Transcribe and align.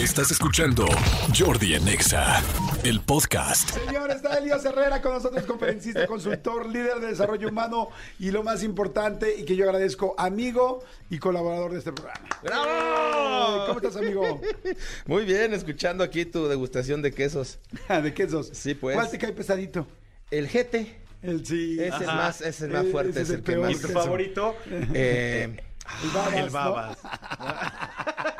Estás 0.00 0.30
escuchando 0.30 0.86
Jordi 1.36 1.74
en 1.74 1.86
Exa, 1.86 2.42
el 2.84 3.00
podcast. 3.00 3.70
Señor, 3.70 4.10
está 4.10 4.38
Elías 4.38 4.64
Herrera 4.64 5.02
con 5.02 5.12
nosotros, 5.12 5.44
conferencista, 5.44 6.06
consultor, 6.06 6.66
líder 6.66 7.00
de 7.00 7.08
desarrollo 7.08 7.48
humano 7.48 7.90
y 8.18 8.30
lo 8.30 8.42
más 8.42 8.62
importante, 8.62 9.34
y 9.36 9.44
que 9.44 9.56
yo 9.56 9.64
agradezco, 9.66 10.14
amigo 10.16 10.82
y 11.10 11.18
colaborador 11.18 11.72
de 11.72 11.78
este 11.80 11.92
programa. 11.92 12.26
¡Bravo! 12.42 13.66
¿Cómo 13.66 13.78
estás, 13.80 13.96
amigo? 13.96 14.40
Muy 15.06 15.24
bien, 15.24 15.52
escuchando 15.52 16.02
aquí 16.02 16.24
tu 16.24 16.48
degustación 16.48 17.02
de 17.02 17.12
quesos. 17.12 17.58
¿De 17.88 18.14
quesos? 18.14 18.50
Sí, 18.54 18.74
pues. 18.74 18.96
¿Cuál 18.96 19.10
te 19.10 19.18
cae 19.18 19.32
pesadito? 19.32 19.86
El 20.30 20.48
jete. 20.48 20.98
El 21.22 21.44
sí. 21.44 21.76
Ese 21.78 21.96
es 21.96 22.06
más, 22.06 22.40
ese 22.40 22.66
es 22.66 22.72
más 22.72 22.84
Eh, 22.86 22.90
fuerte, 22.90 23.10
ese 23.10 23.22
es 23.22 23.30
el, 23.30 23.36
el 23.36 23.42
que 23.42 23.56
más. 23.56 23.72
¿Y 23.72 23.78
tu 23.78 23.88
favorito? 23.88 24.56
Eh, 24.94 25.56
El 26.02 26.10
babas, 26.10 26.34
el 26.34 26.46
¿no? 26.46 26.52
babas. 26.52 26.98
bien, 27.02 28.30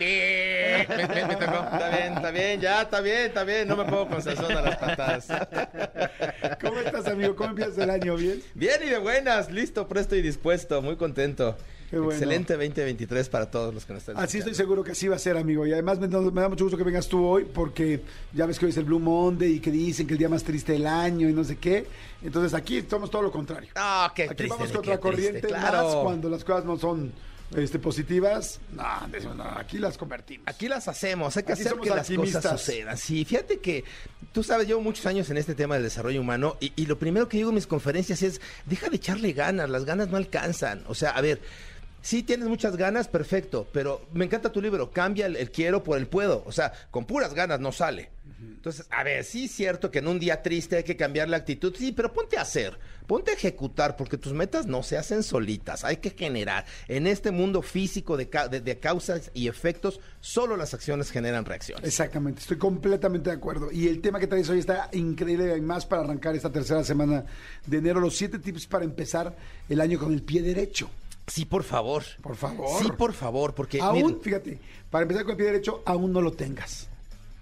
me, 0.00 1.06
me- 1.06 1.24
me 1.26 1.34
tocó. 1.36 1.64
Está 1.72 1.90
bien, 1.90 2.12
está 2.14 2.30
bien, 2.30 2.60
ya, 2.60 2.82
está 2.82 3.00
bien, 3.00 3.16
está 3.26 3.44
bien. 3.44 3.68
No 3.68 3.76
me 3.76 3.84
pongo 3.84 4.08
con 4.08 4.22
sazón 4.22 4.52
a 4.56 4.62
las 4.62 4.76
patadas. 4.76 5.26
¿Cómo 6.60 6.80
estás, 6.80 7.06
amigo? 7.06 7.34
¿Cómo 7.36 7.50
empiezas 7.50 7.78
el 7.78 7.90
año? 7.90 8.16
¿Bien? 8.16 8.42
Bien 8.54 8.80
y 8.84 8.90
de 8.90 8.98
buenas, 8.98 9.50
listo, 9.50 9.86
presto 9.88 10.16
y 10.16 10.22
dispuesto, 10.22 10.80
muy 10.82 10.96
contento. 10.96 11.56
Qué 11.90 11.98
bueno. 11.98 12.12
Excelente 12.12 12.52
2023 12.52 13.28
para 13.30 13.50
todos 13.50 13.74
los 13.74 13.84
que 13.84 13.92
nos 13.94 14.02
están 14.02 14.16
Así 14.16 14.38
estoy 14.38 14.54
seguro 14.54 14.84
que 14.84 14.92
así 14.92 15.08
va 15.08 15.16
a 15.16 15.18
ser, 15.18 15.36
amigo. 15.36 15.66
Y 15.66 15.72
además 15.72 15.98
me, 15.98 16.06
me 16.06 16.40
da 16.40 16.48
mucho 16.48 16.64
gusto 16.64 16.76
que 16.78 16.84
vengas 16.84 17.08
tú 17.08 17.26
hoy 17.26 17.44
porque 17.52 18.00
ya 18.32 18.46
ves 18.46 18.60
que 18.60 18.66
hoy 18.66 18.70
es 18.70 18.76
el 18.76 18.84
Blue 18.84 19.00
Monday 19.00 19.54
y 19.54 19.60
que 19.60 19.72
dicen 19.72 20.06
que 20.06 20.12
el 20.12 20.18
día 20.18 20.28
más 20.28 20.44
triste 20.44 20.72
del 20.72 20.86
año 20.86 21.28
y 21.28 21.32
no 21.32 21.42
sé 21.42 21.56
qué. 21.58 21.86
Entonces 22.22 22.54
aquí 22.54 22.84
somos 22.88 23.10
todo 23.10 23.22
lo 23.22 23.32
contrario. 23.32 23.70
Ah, 23.74 24.12
qué 24.14 24.22
Aquí 24.24 24.34
triste, 24.36 24.54
vamos 24.56 24.70
contra 24.72 25.00
triste, 25.00 25.00
corriente 25.00 25.48
claro. 25.48 25.82
más 25.84 25.96
cuando 25.96 26.28
las 26.30 26.44
cosas 26.44 26.64
no 26.64 26.78
son 26.78 27.12
este, 27.56 27.78
positivas. 27.78 28.60
No, 28.72 28.84
decimos, 29.10 29.36
no, 29.36 29.44
aquí 29.44 29.78
las 29.78 29.98
convertimos. 29.98 30.46
Aquí 30.46 30.68
las 30.68 30.88
hacemos, 30.88 31.36
hay 31.36 31.42
que 31.42 31.52
Aquí 31.52 31.62
hacer 31.62 31.78
que 31.78 31.90
las 31.90 32.10
cosas 32.10 32.60
sucedan. 32.60 32.96
Sí, 32.96 33.24
fíjate 33.24 33.58
que 33.60 33.84
tú 34.32 34.42
sabes, 34.42 34.66
llevo 34.66 34.80
muchos 34.80 35.06
años 35.06 35.28
en 35.30 35.36
este 35.36 35.54
tema 35.54 35.74
del 35.74 35.84
desarrollo 35.84 36.20
humano 36.20 36.56
y, 36.60 36.72
y 36.76 36.86
lo 36.86 36.98
primero 36.98 37.28
que 37.28 37.36
digo 37.38 37.50
en 37.50 37.56
mis 37.56 37.66
conferencias 37.66 38.22
es, 38.22 38.40
deja 38.66 38.88
de 38.88 38.96
echarle 38.96 39.32
ganas, 39.32 39.68
las 39.68 39.84
ganas 39.84 40.08
no 40.08 40.16
alcanzan. 40.16 40.84
O 40.86 40.94
sea, 40.94 41.10
a 41.10 41.20
ver, 41.20 41.40
sí 42.02 42.22
tienes 42.22 42.48
muchas 42.48 42.76
ganas, 42.76 43.08
perfecto, 43.08 43.68
pero 43.72 44.06
me 44.12 44.24
encanta 44.24 44.52
tu 44.52 44.60
libro, 44.60 44.90
cambia 44.90 45.26
el, 45.26 45.36
el 45.36 45.50
quiero 45.50 45.82
por 45.82 45.98
el 45.98 46.06
puedo. 46.06 46.42
O 46.46 46.52
sea, 46.52 46.72
con 46.90 47.04
puras 47.04 47.34
ganas 47.34 47.60
no 47.60 47.72
sale. 47.72 48.10
Entonces, 48.42 48.86
a 48.90 49.02
ver, 49.04 49.24
sí 49.24 49.44
es 49.44 49.50
cierto 49.52 49.90
que 49.90 49.98
en 50.00 50.08
un 50.08 50.18
día 50.18 50.42
triste 50.42 50.76
hay 50.76 50.84
que 50.84 50.96
cambiar 50.96 51.28
la 51.28 51.36
actitud, 51.38 51.74
sí, 51.76 51.92
pero 51.92 52.12
ponte 52.12 52.36
a 52.38 52.42
hacer, 52.42 52.78
ponte 53.06 53.30
a 53.30 53.34
ejecutar, 53.34 53.96
porque 53.96 54.16
tus 54.18 54.32
metas 54.32 54.66
no 54.66 54.82
se 54.82 54.96
hacen 54.98 55.22
solitas, 55.22 55.84
hay 55.84 55.96
que 55.98 56.10
generar. 56.10 56.64
En 56.88 57.06
este 57.06 57.30
mundo 57.30 57.62
físico 57.62 58.16
de, 58.16 58.28
ca- 58.28 58.48
de- 58.48 58.60
de 58.60 58.78
causas 58.78 59.30
y 59.34 59.48
efectos, 59.48 60.00
solo 60.20 60.56
las 60.56 60.74
acciones 60.74 61.10
generan 61.10 61.44
reacciones. 61.44 61.86
Exactamente, 61.86 62.40
estoy 62.40 62.58
completamente 62.58 63.30
de 63.30 63.36
acuerdo. 63.36 63.70
Y 63.72 63.88
el 63.88 64.00
tema 64.00 64.20
que 64.20 64.26
traes 64.26 64.48
hoy 64.50 64.58
está 64.58 64.90
increíble 64.92 65.56
y 65.56 65.60
más 65.62 65.86
para 65.86 66.02
arrancar 66.02 66.34
esta 66.36 66.50
tercera 66.52 66.84
semana 66.84 67.24
de 67.66 67.76
enero. 67.78 68.00
Los 68.00 68.16
siete 68.16 68.38
tips 68.38 68.66
para 68.66 68.84
empezar 68.84 69.34
el 69.68 69.80
año 69.80 69.98
con 69.98 70.12
el 70.12 70.22
pie 70.22 70.42
derecho. 70.42 70.90
Sí, 71.26 71.44
por 71.46 71.62
favor. 71.62 72.02
Por 72.22 72.36
favor. 72.36 72.82
Sí, 72.82 72.90
por 72.98 73.12
favor, 73.12 73.54
porque 73.54 73.80
aún, 73.80 73.94
miren, 74.02 74.20
fíjate, 74.20 74.58
para 74.90 75.02
empezar 75.02 75.22
con 75.24 75.30
el 75.32 75.36
pie 75.38 75.46
derecho, 75.46 75.82
aún 75.86 76.12
no 76.12 76.20
lo 76.20 76.32
tengas. 76.32 76.88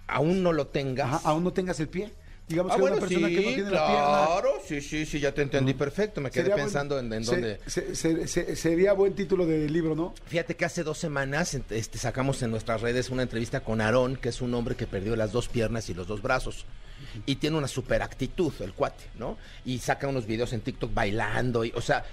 Aún 0.09 0.43
no 0.43 0.51
lo 0.53 0.67
tengas. 0.67 1.07
Ajá, 1.07 1.21
aún 1.29 1.43
no 1.43 1.53
tengas 1.53 1.79
el 1.79 1.87
pie. 1.89 2.11
Digamos 2.47 2.71
Ah, 2.71 2.75
que 2.77 2.81
bueno, 2.81 2.97
una 2.97 3.05
persona 3.07 3.27
sí, 3.27 3.35
que 3.35 3.41
no 3.41 3.47
tiene 3.53 3.69
la 3.69 3.87
pierna. 3.87 4.25
claro, 4.25 4.49
sí, 4.67 4.81
sí, 4.81 5.05
sí, 5.05 5.19
ya 5.19 5.31
te 5.31 5.43
entendí 5.43 5.75
perfecto. 5.75 6.19
Me 6.19 6.31
quedé 6.31 6.45
sería 6.45 6.55
pensando 6.55 6.95
buen- 6.95 7.05
en, 7.05 7.13
en 7.13 7.23
se- 7.25 7.31
dónde. 7.31 7.59
se- 7.67 7.95
se- 7.95 8.27
se- 8.27 8.55
sería 8.55 8.93
buen 8.93 9.13
título 9.13 9.45
de 9.45 9.69
libro, 9.69 9.93
¿no? 9.93 10.15
Fíjate 10.25 10.55
que 10.55 10.65
hace 10.65 10.83
dos 10.83 10.97
semanas 10.97 11.53
este, 11.69 11.97
sacamos 11.99 12.41
en 12.41 12.49
nuestras 12.49 12.81
redes 12.81 13.11
una 13.11 13.21
entrevista 13.21 13.59
con 13.59 13.81
Aarón, 13.81 14.15
que 14.15 14.29
es 14.29 14.41
un 14.41 14.51
hombre 14.55 14.75
que 14.75 14.87
perdió 14.87 15.15
las 15.15 15.31
dos 15.31 15.47
piernas 15.47 15.89
y 15.91 15.93
los 15.93 16.07
dos 16.07 16.23
brazos. 16.23 16.65
Y 17.27 17.35
tiene 17.35 17.55
una 17.55 17.67
super 17.67 18.01
actitud, 18.01 18.51
el 18.61 18.73
cuate, 18.73 19.03
¿no? 19.19 19.37
Y 19.63 19.77
saca 19.77 20.07
unos 20.07 20.25
videos 20.25 20.51
en 20.51 20.61
TikTok 20.61 20.91
bailando. 20.91 21.63
Y, 21.65 21.71
o 21.75 21.81
sea, 21.81 22.03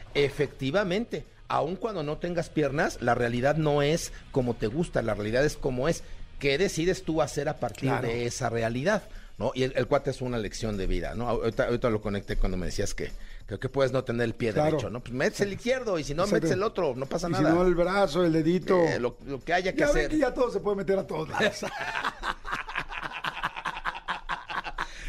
efectivamente, 0.46 1.24
aun 1.48 1.76
cuando 1.76 2.02
no 2.02 2.18
tengas 2.18 2.50
piernas, 2.50 2.98
la 3.00 3.14
realidad 3.14 3.56
no 3.56 3.80
es 3.82 4.12
como 4.32 4.54
te 4.54 4.66
gusta, 4.66 5.00
la 5.02 5.14
realidad 5.14 5.44
es 5.46 5.56
como 5.56 5.88
es. 5.88 6.02
¿Qué 6.38 6.58
decides 6.58 7.02
tú 7.02 7.22
hacer 7.22 7.48
a 7.48 7.58
partir 7.58 7.88
Claro. 7.90 8.08
de 8.08 8.26
esa 8.26 8.48
realidad? 8.50 9.02
¿no? 9.38 9.52
Y 9.54 9.64
el, 9.64 9.72
el 9.76 9.86
cuate 9.86 10.10
es 10.10 10.22
una 10.22 10.38
lección 10.38 10.78
de 10.78 10.86
vida, 10.86 11.14
¿no? 11.14 11.28
Ahorita, 11.28 11.64
ahorita 11.66 11.90
lo 11.90 12.00
conecté 12.00 12.36
cuando 12.36 12.56
me 12.56 12.64
decías 12.66 12.94
que, 12.94 13.12
que, 13.46 13.58
que 13.58 13.68
puedes 13.68 13.92
no 13.92 14.02
tener 14.02 14.24
el 14.24 14.34
pie 14.34 14.52
Claro. 14.54 14.70
derecho, 14.70 14.88
¿no? 14.88 15.00
Pues 15.00 15.12
metes 15.12 15.40
el 15.42 15.52
izquierdo 15.52 15.98
y 15.98 16.04
si 16.04 16.14
no, 16.14 16.22
Exacto. 16.22 16.36
metes 16.44 16.50
el 16.52 16.62
otro, 16.62 16.94
no 16.96 17.04
pasa 17.04 17.28
y 17.28 17.32
nada. 17.32 17.50
si 17.50 17.54
no, 17.56 17.66
el 17.66 17.74
brazo, 17.74 18.24
el 18.24 18.32
dedito. 18.32 18.82
Eh, 18.86 18.98
lo, 18.98 19.18
lo 19.26 19.38
que 19.40 19.52
haya 19.52 19.72
que 19.74 19.80
ya 19.80 19.86
ven 19.88 19.96
hacer. 19.98 20.10
que 20.10 20.18
ya 20.18 20.32
todo 20.32 20.50
se 20.50 20.60
puede 20.60 20.76
meter 20.78 20.98
a 20.98 21.06
todos 21.06 21.28
lados. 21.28 21.66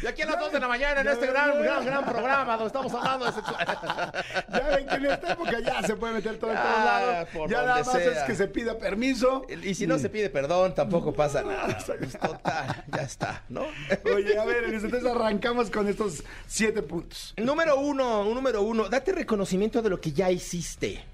Y 0.08 0.10
aquí 0.10 0.22
a 0.22 0.26
las 0.26 0.40
2 0.40 0.52
de 0.52 0.60
la 0.60 0.68
mañana 0.68 1.00
en 1.00 1.06
Ya 1.06 1.12
este 1.12 1.26
ven, 1.26 1.34
gran, 1.34 1.84
gran, 1.84 2.04
programa 2.04 2.52
donde 2.56 2.66
estamos 2.68 2.94
hablando 2.94 3.26
de 3.26 3.32
sexualidad. 3.32 4.24
ya 4.52 4.68
ven 4.68 4.86
que 4.86 4.94
en 4.94 5.06
esta 5.06 5.32
época 5.32 5.60
ya 5.60 5.82
se 5.82 5.96
puede 5.96 6.14
meter 6.14 6.38
todo 6.38 6.50
en 6.50 6.56
todos 6.56 6.70
Ah, 6.78 6.84
lados. 6.84 7.28
por 7.34 7.50
Ya 7.50 7.62
nada 7.62 7.84
más 7.84 7.94
es 7.94 8.18
que 8.20 8.34
se 8.34 8.48
pida 8.48 8.78
permiso. 8.78 9.44
Y 9.62 9.74
si 9.74 9.86
no 9.86 9.98
se 9.98 10.08
pide 10.08 10.30
perdón, 10.30 10.74
tampoco 10.74 11.12
pasa 11.12 11.42
nada. 11.42 11.76
Pues, 11.98 12.18
total, 12.18 12.84
ya 12.94 13.02
está, 13.02 13.42
¿no? 13.48 13.66
Oye, 14.14 14.38
a 14.38 14.44
ver, 14.44 14.64
entonces 14.64 15.04
arrancamos 15.04 15.70
con 15.70 15.88
estos 15.88 16.22
siete 16.46 16.80
puntos. 16.82 17.34
Número 17.36 17.78
uno, 17.78 18.24
número 18.24 18.62
uno, 18.62 18.88
date 18.88 19.12
reconocimiento 19.12 19.82
de 19.82 19.90
lo 19.90 20.00
que 20.00 20.12
ya 20.12 20.30
hiciste. 20.30 21.04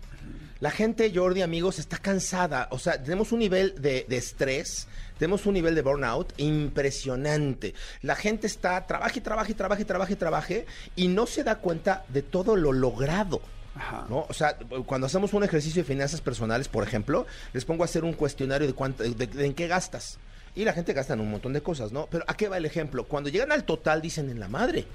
La 0.61 0.71
gente, 0.71 1.11
Jordi, 1.15 1.43
amigos, 1.43 1.79
está 1.79 1.99
cansada. 1.99 2.69
O 2.71 2.79
sea, 2.79 3.03
tenemos 3.03 3.33
un 3.33 3.41
nivel 3.41 3.75
de, 3.81 4.07
de 4.09 4.17
estrés, 4.17 4.87
tenemos 5.19 5.47
un 5.47 5.55
nivel 5.55 5.75
de 5.75 5.83
burnout 5.83 6.33
impresionante. 6.39 7.75
La 8.03 8.17
gente 8.17 8.47
está, 8.47 8.87
trabaje, 8.87 9.21
trabaje, 9.21 9.55
trabaje, 9.55 9.85
trabaje, 9.85 10.17
trabaje, 10.17 10.67
y 10.97 11.09
no 11.09 11.27
se 11.27 11.45
da 11.45 11.57
cuenta 11.57 12.05
de 12.09 12.23
todo 12.23 12.57
lo 12.57 12.73
logrado. 12.73 13.41
Ajá. 13.77 14.07
¿no? 14.09 14.27
O 14.29 14.33
sea, 14.33 14.57
cuando 14.87 15.07
hacemos 15.07 15.33
un 15.33 15.43
ejercicio 15.43 15.83
de 15.83 15.87
finanzas 15.89 16.21
personales, 16.21 16.69
por 16.69 16.85
ejemplo, 16.85 17.27
les 17.53 17.65
pongo 17.65 17.83
a 17.83 17.87
hacer 17.87 18.05
un 18.05 18.13
cuestionario 18.13 18.67
de 18.67 18.73
cuánto, 18.73 19.03
de, 19.03 19.27
de 19.27 19.47
en 19.47 19.55
qué 19.55 19.67
gastas. 19.67 20.19
Y 20.55 20.65
la 20.65 20.73
gente 20.73 20.93
gasta 20.93 21.15
en 21.15 21.21
un 21.21 21.31
montón 21.31 21.53
de 21.53 21.63
cosas, 21.63 21.91
¿no? 21.91 22.07
Pero 22.09 22.25
¿a 22.29 22.37
qué 22.37 22.49
va 22.49 22.57
el 22.59 22.65
ejemplo? 22.65 23.05
Cuando 23.05 23.29
llegan 23.31 23.51
al 23.51 23.65
total 23.65 24.01
dicen 24.01 24.31
en 24.31 24.39
la 24.39 24.49
madre. 24.49 24.87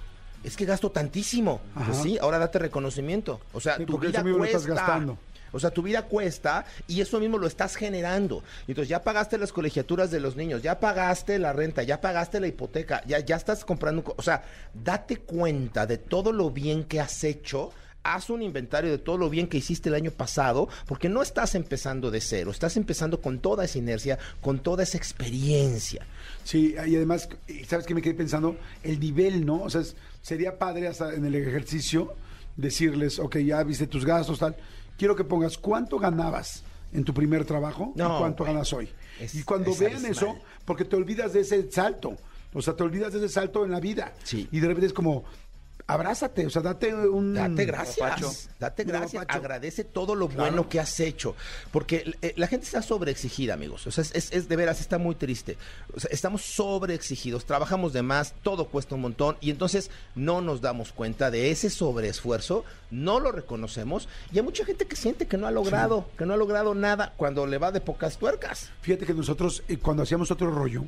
Es 0.41 0.55
que 0.55 0.63
gasto 0.63 0.89
tantísimo. 0.89 1.59
Pues 1.85 1.97
sí, 1.97 2.17
ahora 2.17 2.39
date 2.39 2.59
reconocimiento. 2.59 3.41
O 3.51 3.59
sea, 3.59 3.75
Sí, 3.75 3.85
tu 3.85 3.99
vida 3.99 4.23
cuesta. 4.23 4.45
estás 4.45 4.65
gastando. 4.65 5.17
O 5.51 5.59
sea, 5.59 5.71
tu 5.71 5.81
vida 5.81 6.03
cuesta 6.03 6.65
y 6.87 7.01
eso 7.01 7.19
mismo 7.19 7.37
lo 7.37 7.47
estás 7.47 7.75
generando. 7.75 8.43
Entonces 8.67 8.89
ya 8.89 9.03
pagaste 9.03 9.37
las 9.37 9.51
colegiaturas 9.51 10.11
de 10.11 10.19
los 10.19 10.35
niños, 10.35 10.61
ya 10.61 10.79
pagaste 10.79 11.39
la 11.39 11.53
renta, 11.53 11.83
ya 11.83 12.01
pagaste 12.01 12.39
la 12.39 12.47
hipoteca, 12.47 13.03
ya, 13.05 13.19
ya 13.19 13.35
estás 13.35 13.65
comprando. 13.65 14.13
O 14.17 14.21
sea, 14.21 14.43
date 14.73 15.17
cuenta 15.17 15.85
de 15.85 15.97
todo 15.97 16.31
lo 16.31 16.51
bien 16.51 16.83
que 16.83 16.99
has 16.99 17.23
hecho. 17.23 17.71
Haz 18.01 18.29
un 18.29 18.41
inventario 18.41 18.89
de 18.91 18.97
todo 18.97 19.17
lo 19.17 19.29
bien 19.29 19.47
que 19.47 19.57
hiciste 19.57 19.89
el 19.89 19.95
año 19.95 20.11
pasado, 20.11 20.69
porque 20.87 21.09
no 21.09 21.21
estás 21.21 21.53
empezando 21.53 22.09
de 22.09 22.21
cero, 22.21 22.49
estás 22.49 22.77
empezando 22.77 23.19
con 23.19 23.39
toda 23.39 23.65
esa 23.65 23.77
inercia, 23.77 24.17
con 24.39 24.59
toda 24.59 24.83
esa 24.83 24.97
experiencia. 24.97 26.07
Sí, 26.45 26.75
y 26.87 26.95
además, 26.95 27.27
¿sabes 27.67 27.85
qué 27.85 27.93
me 27.93 28.01
quedé 28.01 28.13
pensando? 28.13 28.55
El 28.83 29.01
nivel, 29.01 29.45
¿no? 29.45 29.63
O 29.63 29.69
sea, 29.69 29.83
sería 30.21 30.57
padre 30.57 30.87
hasta 30.87 31.13
en 31.13 31.25
el 31.25 31.35
ejercicio 31.35 32.15
decirles, 32.59 33.19
ok, 33.19 33.37
ya 33.37 33.63
viste 33.63 33.87
tus 33.87 34.05
gastos, 34.05 34.39
tal. 34.39 34.55
Quiero 34.97 35.15
que 35.15 35.23
pongas 35.23 35.57
cuánto 35.57 35.97
ganabas 35.97 36.63
en 36.91 37.03
tu 37.03 37.13
primer 37.13 37.45
trabajo 37.45 37.93
No, 37.95 38.15
y 38.15 38.19
cuánto 38.19 38.43
ganas 38.43 38.73
hoy. 38.73 38.89
Es- 39.19 39.35
y 39.35 39.43
cuando 39.43 39.71
es 39.71 39.79
vean 39.79 39.93
abismal. 39.93 40.11
eso, 40.11 40.35
porque 40.65 40.85
te 40.85 40.95
olvidas 40.95 41.33
de 41.33 41.41
ese 41.41 41.71
salto. 41.71 42.15
O 42.53 42.61
sea, 42.61 42.75
te 42.75 42.83
olvidas 42.83 43.13
de 43.13 43.19
ese 43.19 43.29
salto 43.29 43.63
en 43.63 43.71
la 43.71 43.79
vida. 43.79 44.13
Sí. 44.23 44.47
Y 44.51 44.59
de 44.59 44.67
repente 44.67 44.87
es 44.87 44.93
como, 44.93 45.23
abrázate, 45.89 46.45
o 46.45 46.49
sea, 46.49 46.61
date 46.61 46.93
un... 46.93 47.33
Date 47.33 47.65
gracias, 47.65 47.97
apapacho. 47.99 48.31
date 48.59 48.83
gracias, 48.83 49.25
agradece 49.27 49.83
todo 49.83 50.15
lo 50.15 50.27
bueno 50.27 50.69
que 50.69 50.79
has 50.79 50.99
hecho, 50.99 51.35
porque 51.71 52.15
eh, 52.21 52.33
la 52.37 52.47
gente 52.47 52.65
está 52.65 52.81
sobreexigida, 52.81 53.53
amigos, 53.55 53.87
o 53.87 53.91
sea, 53.91 54.03
es, 54.03 54.11
es- 54.15 54.31
es 54.31 54.47
de 54.47 54.55
veras, 54.55 54.79
está 54.81 54.97
muy 54.97 55.15
triste, 55.15 55.57
o 55.95 55.99
sea, 55.99 56.09
estamos 56.13 56.43
sobreexigidos, 56.43 57.45
trabajamos 57.45 57.91
de 57.93 58.01
más, 58.03 58.33
todo 58.43 58.65
cuesta 58.69 58.95
un 58.95 59.01
montón, 59.01 59.37
y 59.41 59.49
entonces 59.49 59.89
no 60.15 60.41
nos 60.41 60.61
damos 60.61 60.91
cuenta 60.91 61.31
de 61.31 61.51
ese 61.51 61.69
sobreesfuerzo, 61.69 62.63
no 62.91 63.19
lo 63.19 63.31
reconocemos, 63.31 64.07
y 64.31 64.37
hay 64.37 64.43
mucha 64.43 64.65
gente 64.65 64.85
que 64.85 64.95
siente 64.95 65.27
que 65.27 65.37
no 65.37 65.47
ha 65.47 65.51
logrado, 65.51 66.07
que 66.17 66.25
no 66.25 66.33
ha 66.33 66.37
logrado 66.37 66.75
nada 66.75 67.13
cuando 67.17 67.47
le 67.47 67.57
va 67.57 67.71
de 67.71 67.81
pocas 67.81 68.17
tuercas. 68.17 68.69
Fíjate 68.81 69.05
que 69.05 69.13
nosotros, 69.13 69.63
eh, 69.67 69.77
cuando 69.77 70.03
hacíamos 70.03 70.29
otro 70.31 70.51
rollo, 70.51 70.85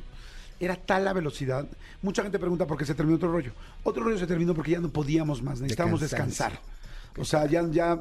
era 0.64 0.76
tal 0.76 1.04
la 1.04 1.12
velocidad. 1.12 1.66
Mucha 2.02 2.22
gente 2.22 2.38
pregunta 2.38 2.66
por 2.66 2.78
qué 2.78 2.84
se 2.84 2.94
terminó 2.94 3.16
otro 3.16 3.32
rollo. 3.32 3.52
Otro 3.82 4.04
rollo 4.04 4.18
se 4.18 4.26
terminó 4.26 4.54
porque 4.54 4.70
ya 4.70 4.80
no 4.80 4.90
podíamos 4.90 5.42
más, 5.42 5.60
necesitábamos 5.60 6.00
descansar. 6.00 6.60
O 7.18 7.24
sea, 7.24 7.46
ya, 7.46 7.66
ya 7.70 8.00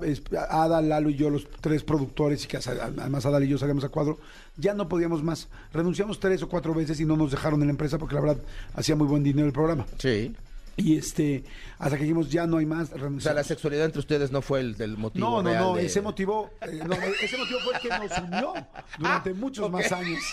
Ada, 0.50 0.81
Lalo 0.81 1.10
y 1.10 1.16
yo, 1.16 1.30
los 1.30 1.46
tres 1.60 1.84
productores, 1.84 2.46
y 2.46 2.48
que 2.48 2.58
además 2.58 3.25
Ada 3.25 3.44
y 3.44 3.50
yo 3.50 3.58
salíamos 3.58 3.84
a 3.84 3.90
cuadro, 3.90 4.19
ya 4.58 4.74
no 4.74 4.88
podíamos 4.88 5.22
más. 5.24 5.50
Renunciamos 5.74 6.19
tres 6.19 6.42
o 6.44 6.50
cuatro 6.50 6.74
veces 6.74 7.00
y 7.00 7.06
no 7.06 7.18
nos 7.18 7.31
dejaron 7.31 7.62
en 7.62 7.68
la 7.68 7.72
empresa 7.72 7.98
porque 7.98 8.16
la 8.16 8.22
verdad 8.22 8.38
hacía 8.74 8.96
muy 8.96 9.07
buen 9.07 9.24
dinero 9.24 9.48
el 9.48 9.54
programa. 9.54 9.86
Sí. 9.98 10.34
Y 10.77 10.97
este, 10.97 11.44
hasta 11.79 11.97
que 11.97 12.03
dijimos, 12.03 12.29
ya 12.31 12.47
no 12.47 12.57
hay 12.57 12.65
más, 12.65 12.83
O 12.83 12.88
sea, 12.88 12.97
la 12.97 13.03
renunciamos. 13.03 13.45
sexualidad 13.47 13.85
entre 13.85 14.00
ustedes 14.00 14.31
no 14.31 14.41
fue 14.41 14.62
el 14.62 14.77
del 14.77 14.97
motivo 14.97 15.27
No, 15.29 15.44
no, 15.44 15.50
real 15.50 15.63
no, 15.63 15.75
de- 15.75 15.85
ese 15.85 16.01
motivo, 16.01 16.50
eh, 16.62 16.79
no, 16.85 16.95
ese 17.21 17.38
motivo 17.38 17.59
fue 17.59 17.73
el 17.75 17.81
que 17.81 17.89
nos 17.89 18.18
unió 18.19 18.53
durante 18.97 19.29
Ah, 19.29 19.33
muchos 19.35 19.69
más 19.69 19.91
años. 19.91 20.23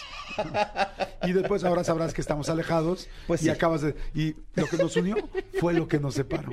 y 1.24 1.32
después 1.32 1.64
ahora 1.64 1.82
sabrás 1.82 2.14
que 2.14 2.20
estamos 2.20 2.48
alejados 2.48 3.08
Pues 3.26 3.42
y 3.42 3.46
sí. 3.46 3.50
acabas 3.50 3.80
de 3.82 3.96
y 4.14 4.36
lo 4.54 4.66
que 4.68 4.76
nos 4.76 4.94
unió 4.96 5.16
fue 5.60 5.74
lo 5.74 5.88
que 5.88 5.98
nos 5.98 6.14
separó. 6.14 6.52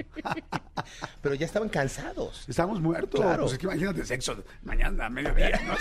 Pero 1.22 1.36
ya 1.36 1.46
estaban 1.46 1.70
cansados. 1.70 2.44
Estamos 2.50 2.82
muertos. 2.82 3.22
Claro. 3.22 3.44
Pues 3.44 3.54
es 3.54 3.60
que 3.60 3.66
imagínate 3.68 4.04
sexo 4.06 4.44
mañana 4.64 5.06
a 5.06 5.10
mediodía. 5.10 5.60
¿no? 5.68 5.76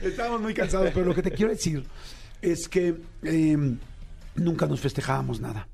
Estamos 0.00 0.40
muy 0.40 0.54
cansados, 0.54 0.90
pero 0.94 1.06
lo 1.06 1.14
que 1.14 1.22
te 1.22 1.30
quiero 1.30 1.52
decir 1.52 1.84
es 2.42 2.68
que 2.68 2.96
eh, 3.22 3.76
nunca 4.36 4.66
nos 4.66 4.80
festejábamos 4.80 5.40
nada. 5.40 5.68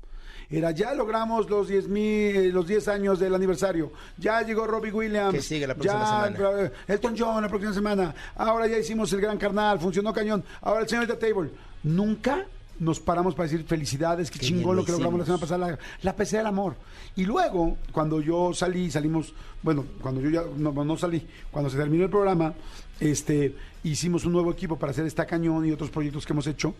Era, 0.51 0.71
ya 0.71 0.93
logramos 0.93 1.49
los 1.49 1.69
10 1.69 1.87
mil, 1.87 2.49
los 2.51 2.67
10 2.67 2.87
años 2.89 3.19
del 3.19 3.33
aniversario. 3.33 3.91
Ya 4.17 4.41
llegó 4.41 4.67
Robbie 4.67 4.91
Williams. 4.91 5.33
Que 5.33 5.41
sigue 5.41 5.65
la 5.65 5.75
próxima 5.75 5.99
ya, 6.29 6.33
semana. 6.35 6.61
eh, 6.63 6.71
Elton 6.87 7.15
John 7.17 7.41
la 7.41 7.47
próxima 7.49 7.73
semana. 7.73 8.13
Ahora 8.35 8.67
ya 8.67 8.77
hicimos 8.77 9.13
el 9.13 9.21
gran 9.21 9.37
carnal, 9.37 9.79
funcionó 9.79 10.11
cañón. 10.13 10.43
Ahora 10.61 10.81
el 10.81 10.89
señor 10.89 11.07
de 11.07 11.15
Table. 11.15 11.51
Nunca 11.83 12.45
nos 12.79 12.99
paramos 12.99 13.35
para 13.35 13.47
decir 13.47 13.65
felicidades, 13.65 14.29
qué, 14.31 14.39
Qué 14.39 14.47
chingón 14.47 14.75
lo 14.75 14.83
que 14.83 14.91
logramos 14.91 15.19
la 15.19 15.25
semana 15.25 15.39
pasada, 15.41 15.67
la, 15.69 15.79
la 16.01 16.15
PC 16.15 16.37
del 16.37 16.47
amor. 16.47 16.75
Y 17.15 17.25
luego, 17.25 17.77
cuando 17.91 18.19
yo 18.19 18.53
salí, 18.53 18.89
salimos, 18.89 19.33
bueno, 19.61 19.85
cuando 20.01 20.19
yo 20.19 20.29
ya 20.31 20.43
no, 20.57 20.71
no 20.71 20.97
salí, 20.97 21.25
cuando 21.51 21.69
se 21.69 21.77
terminó 21.77 22.03
el 22.05 22.09
programa, 22.09 22.55
este, 22.99 23.55
hicimos 23.83 24.25
un 24.25 24.33
nuevo 24.33 24.51
equipo 24.51 24.77
para 24.79 24.91
hacer 24.91 25.05
esta 25.05 25.25
cañón 25.27 25.65
y 25.65 25.71
otros 25.71 25.91
proyectos 25.91 26.25
que 26.25 26.33
hemos 26.33 26.47
hecho. 26.47 26.73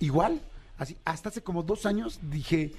Igual, 0.00 0.40
así, 0.76 0.96
hasta 1.04 1.30
hace 1.30 1.40
como 1.42 1.62
dos 1.62 1.86
años 1.86 2.20
dije, 2.22 2.72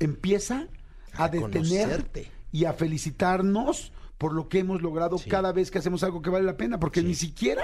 empieza 0.00 0.66
a, 1.14 1.24
A 1.24 1.28
detener 1.28 1.50
conocerte. 1.88 2.30
y 2.52 2.64
a 2.64 2.72
felicitarnos 2.72 3.92
por 4.18 4.32
lo 4.32 4.48
que 4.48 4.60
hemos 4.60 4.80
logrado 4.82 5.18
Sí. 5.18 5.28
cada 5.28 5.52
vez 5.52 5.70
que 5.70 5.78
hacemos 5.78 6.02
algo 6.02 6.22
que 6.22 6.30
vale 6.30 6.44
la 6.44 6.56
pena, 6.56 6.78
porque 6.78 7.00
Sí. 7.00 7.06
ni 7.06 7.14
siquiera 7.14 7.62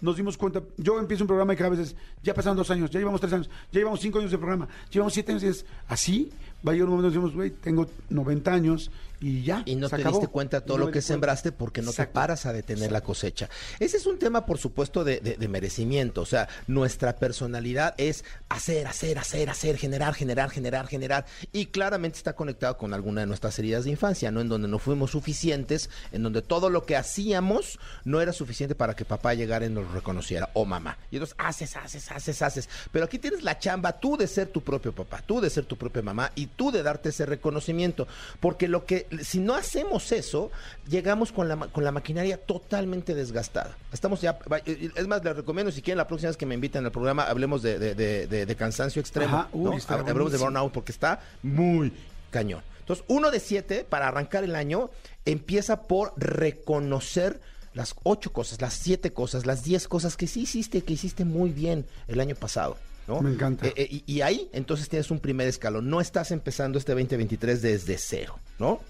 nos 0.00 0.16
dimos 0.16 0.36
cuenta. 0.36 0.62
Yo 0.76 0.98
empiezo 0.98 1.24
un 1.24 1.28
programa 1.28 1.54
y 1.54 1.56
cada 1.56 1.70
vez 1.70 1.78
es, 1.80 1.96
ya 2.22 2.34
pasaron 2.34 2.56
dos 2.56 2.70
años, 2.70 2.90
ya 2.90 2.98
llevamos 2.98 3.20
tres 3.20 3.32
años, 3.32 3.48
ya 3.72 3.78
llevamos 3.80 4.00
cinco 4.00 4.18
años 4.18 4.30
de 4.30 4.36
programa, 4.38 4.68
llevamos 4.90 5.14
siete 5.14 5.32
años 5.32 5.42
y 5.44 5.46
es 5.48 5.66
así. 5.88 6.30
Va 6.66 6.72
a 6.72 6.74
llegar 6.74 6.88
un 6.88 6.96
momento 6.96 7.08
y 7.08 7.10
decimos, 7.14 7.34
güey, 7.34 7.50
tengo 7.50 7.86
90 8.10 8.52
años 8.52 8.90
y 9.20 9.42
ya. 9.42 9.62
Y 9.66 9.76
no 9.76 9.88
se 9.88 9.96
te 9.96 10.02
acabó. 10.02 10.18
diste 10.18 10.32
cuenta 10.32 10.60
de 10.60 10.66
todo 10.66 10.78
no 10.78 10.86
lo 10.86 10.90
que 10.92 11.02
sembraste 11.02 11.52
porque 11.52 11.82
no 11.82 11.90
Exacto. 11.90 12.10
te 12.10 12.14
paras 12.14 12.46
a 12.46 12.52
detener 12.52 12.92
la 12.92 13.00
cosecha. 13.00 13.48
Ese 13.78 13.96
es 13.96 14.06
un 14.06 14.18
tema, 14.18 14.46
por 14.46 14.58
supuesto, 14.58 15.04
de, 15.04 15.20
de- 15.20 15.36
de 15.36 15.48
merecimiento. 15.48 16.20
O 16.22 16.26
sea, 16.26 16.48
nuestra 16.66 17.16
personalidad 17.16 17.94
es 17.98 18.24
hacer, 18.48 18.86
hacer, 18.86 19.18
hacer, 19.18 19.50
hacer, 19.50 19.76
generar, 19.78 20.14
generar, 20.14 20.50
generar, 20.50 20.86
generar. 20.86 21.26
Y 21.52 21.66
claramente 21.66 22.18
está 22.18 22.34
conectado 22.34 22.76
con 22.76 22.92
alguna 22.94 23.22
de 23.22 23.26
nuestras 23.26 23.58
heridas 23.58 23.84
de 23.84 23.90
infancia, 23.90 24.30
¿no? 24.30 24.40
En 24.40 24.48
donde 24.48 24.68
no 24.68 24.78
fuimos 24.78 25.10
suficientes, 25.12 25.90
en 26.12 26.22
donde 26.22 26.42
todo 26.42 26.70
lo 26.70 26.84
que 26.84 26.96
hacíamos 26.96 27.78
no 28.04 28.20
era 28.20 28.32
suficiente 28.32 28.74
para 28.74 28.94
que 28.94 29.04
papá 29.04 29.34
llegara 29.34 29.66
y 29.66 29.70
nos 29.70 29.90
reconociera, 29.92 30.50
o 30.54 30.64
mamá. 30.64 30.98
Y 31.10 31.16
entonces 31.16 31.36
haces, 31.38 31.76
haces, 31.76 32.10
haces, 32.12 32.42
haces. 32.42 32.68
Pero 32.92 33.04
aquí 33.04 33.18
tienes 33.18 33.42
la 33.42 33.58
chamba 33.58 33.98
tú 33.98 34.16
de 34.16 34.26
ser 34.26 34.48
tu 34.48 34.62
propio 34.62 34.92
papá, 34.94 35.22
tú 35.26 35.40
de 35.40 35.50
ser 35.50 35.64
tu 35.64 35.76
propia 35.76 36.02
mamá 36.02 36.32
y 36.34 36.46
tú 36.46 36.70
de 36.70 36.82
darte 36.82 37.08
ese 37.10 37.26
reconocimiento. 37.26 38.06
Porque 38.40 38.68
lo 38.68 38.84
que, 38.84 39.05
si 39.22 39.38
no 39.40 39.54
hacemos 39.54 40.12
eso, 40.12 40.50
llegamos 40.88 41.32
con 41.32 41.48
la, 41.48 41.56
con 41.56 41.84
la 41.84 41.92
maquinaria 41.92 42.36
totalmente 42.38 43.14
desgastada. 43.14 43.76
Estamos 43.92 44.20
ya, 44.20 44.38
es 44.66 45.06
más, 45.06 45.24
les 45.24 45.36
recomiendo 45.36 45.70
si 45.72 45.82
quieren 45.82 45.98
la 45.98 46.06
próxima 46.06 46.28
vez 46.30 46.36
que 46.36 46.46
me 46.46 46.54
inviten 46.54 46.84
al 46.84 46.92
programa, 46.92 47.24
hablemos 47.24 47.62
de, 47.62 47.78
de- 47.78 47.94
de- 47.94 48.26
de- 48.26 48.46
de 48.46 48.56
cansancio 48.56 49.00
extremo. 49.00 49.36
Ajá, 49.36 49.48
uy, 49.52 49.64
¿no? 49.64 49.70
Hablemos 49.88 50.32
de 50.32 50.38
burnout 50.38 50.72
porque 50.72 50.92
está 50.92 51.20
muy 51.42 51.92
cañón. 52.30 52.62
Entonces, 52.80 53.04
uno 53.08 53.30
de 53.30 53.40
siete, 53.40 53.84
para 53.88 54.08
arrancar 54.08 54.44
el 54.44 54.54
año, 54.54 54.90
empieza 55.24 55.82
por 55.82 56.12
reconocer 56.16 57.40
las 57.74 57.94
ocho 58.04 58.32
cosas, 58.32 58.60
las 58.60 58.74
siete 58.74 59.12
cosas, 59.12 59.44
las 59.44 59.62
diez 59.64 59.86
cosas 59.88 60.16
que 60.16 60.26
sí 60.26 60.42
hiciste, 60.42 60.82
que 60.82 60.92
hiciste 60.94 61.24
muy 61.24 61.50
bien 61.50 61.84
el 62.08 62.20
año 62.20 62.34
pasado. 62.34 62.76
¿no? 63.06 63.20
Me 63.20 63.30
encanta. 63.30 63.66
Eh, 63.66 63.72
eh, 63.76 63.88
y, 63.90 64.04
y 64.14 64.20
ahí, 64.22 64.48
entonces 64.52 64.88
tienes 64.88 65.10
un 65.10 65.20
primer 65.20 65.46
escalón. 65.46 65.88
No 65.88 66.00
estás 66.00 66.30
empezando 66.30 66.78
este 66.78 66.92
2023 66.92 67.62
desde 67.62 67.98
cero, 67.98 68.38
¿no? 68.58 68.80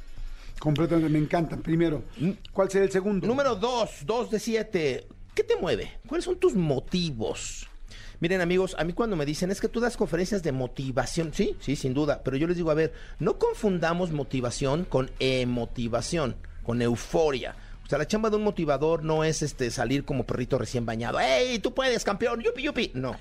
Completamente, 0.59 1.11
me 1.11 1.19
encantan. 1.19 1.63
Primero, 1.63 2.05
¿cuál 2.53 2.71
sería 2.71 2.87
el 2.87 2.93
segundo? 2.93 3.27
Número 3.27 3.55
dos, 3.57 3.91
dos 4.05 4.31
de 4.31 4.39
siete. 4.39 5.07
¿Qué 5.35 5.45
te 5.45 5.57
mueve? 5.57 5.99
¿Cuáles 6.07 6.25
son 6.25 6.39
tus 6.39 6.55
motivos? 6.55 7.69
Miren 8.21 8.41
amigos, 8.41 8.75
a 8.79 8.85
mí 8.85 8.95
cuando 8.95 9.15
me 9.15 9.27
dicen 9.27 9.51
es 9.51 9.61
que 9.61 9.69
tú 9.69 9.81
das 9.81 9.99
conferencias 9.99 10.43
de 10.43 10.51
motivación, 10.51 11.35
sí, 11.35 11.55
sí, 11.61 11.77
sin 11.77 11.93
duda, 11.93 12.23
pero 12.25 12.39
yo 12.39 12.47
les 12.47 12.57
digo, 12.57 12.71
a 12.71 12.75
ver, 12.75 12.95
no 13.19 13.39
confundamos 13.39 14.11
motivación 14.11 14.87
con 14.87 15.11
emotivación, 15.19 16.37
con 16.63 16.81
euforia. 16.81 17.55
O 17.85 17.89
sea, 17.89 17.99
la 17.99 18.07
chamba 18.07 18.31
de 18.31 18.37
un 18.37 18.43
motivador 18.43 19.05
no 19.05 19.23
es 19.23 19.43
este 19.43 19.71
salir 19.71 20.05
como 20.05 20.25
perrito 20.25 20.59
recién 20.59 20.87
bañado. 20.87 21.21
¡Ey, 21.21 21.59
tú 21.59 21.75
puedes, 21.75 22.03
campeón! 22.03 22.41
¡Yupi, 22.41 22.63
yupi! 22.63 22.91
No. 22.95 23.17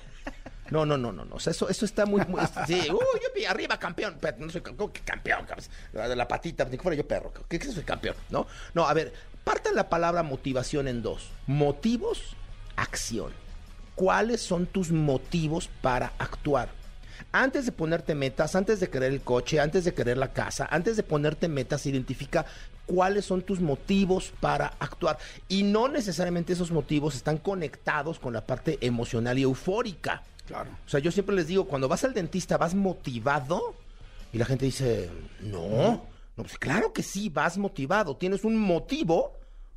No, 0.70 0.86
no, 0.86 0.96
no, 0.96 1.12
no, 1.12 1.24
no. 1.24 1.36
Eso, 1.36 1.68
eso 1.68 1.84
está 1.84 2.06
muy, 2.06 2.24
muy 2.26 2.40
sí, 2.66 2.80
yupi, 2.86 3.44
arriba, 3.44 3.78
campeón. 3.78 4.16
Pero 4.20 4.38
no 4.38 4.50
soy 4.50 4.60
¿cómo 4.60 4.92
que 4.92 5.00
campeón, 5.00 5.46
de 5.92 6.16
la 6.16 6.28
patita, 6.28 6.64
ni 6.64 6.76
que 6.76 6.82
fuera 6.82 6.96
yo 6.96 7.06
perro. 7.06 7.32
¿Qué, 7.48 7.60
soy 7.60 7.84
campeón? 7.84 8.16
No, 8.30 8.46
no, 8.74 8.86
a 8.86 8.94
ver, 8.94 9.12
parta 9.44 9.72
la 9.72 9.88
palabra 9.88 10.22
motivación 10.22 10.88
en 10.88 11.02
dos. 11.02 11.30
Motivos, 11.46 12.36
acción. 12.76 13.32
¿Cuáles 13.94 14.42
son 14.42 14.66
tus 14.66 14.90
motivos 14.90 15.70
para 15.80 16.12
actuar? 16.18 16.68
Antes 17.32 17.64
de 17.64 17.72
ponerte 17.72 18.14
metas, 18.14 18.54
antes 18.54 18.78
de 18.80 18.90
querer 18.90 19.12
el 19.12 19.22
coche, 19.22 19.58
antes 19.58 19.84
de 19.84 19.94
querer 19.94 20.18
la 20.18 20.32
casa, 20.32 20.68
antes 20.70 20.96
de 20.96 21.02
ponerte 21.02 21.48
metas, 21.48 21.86
identifica 21.86 22.44
cuáles 22.86 23.24
son 23.24 23.42
tus 23.42 23.60
motivos 23.60 24.32
para 24.40 24.72
actuar. 24.78 25.18
Y 25.48 25.62
no 25.64 25.88
necesariamente 25.88 26.52
esos 26.52 26.70
motivos 26.70 27.14
están 27.14 27.38
conectados 27.38 28.18
con 28.18 28.32
la 28.32 28.46
parte 28.46 28.78
emocional 28.80 29.38
y 29.38 29.42
eufórica. 29.42 30.22
Claro. 30.46 30.70
O 30.86 30.88
sea, 30.88 31.00
yo 31.00 31.10
siempre 31.10 31.34
les 31.34 31.46
digo, 31.48 31.66
cuando 31.66 31.88
vas 31.88 32.04
al 32.04 32.14
dentista, 32.14 32.56
¿vas 32.56 32.74
motivado? 32.74 33.74
Y 34.32 34.38
la 34.38 34.44
gente 34.44 34.64
dice, 34.64 35.10
no. 35.40 36.04
No, 36.36 36.42
pues 36.42 36.58
claro 36.58 36.92
que 36.92 37.02
sí, 37.02 37.28
vas 37.30 37.56
motivado. 37.58 38.16
Tienes 38.16 38.44
un 38.44 38.56
motivo 38.58 39.32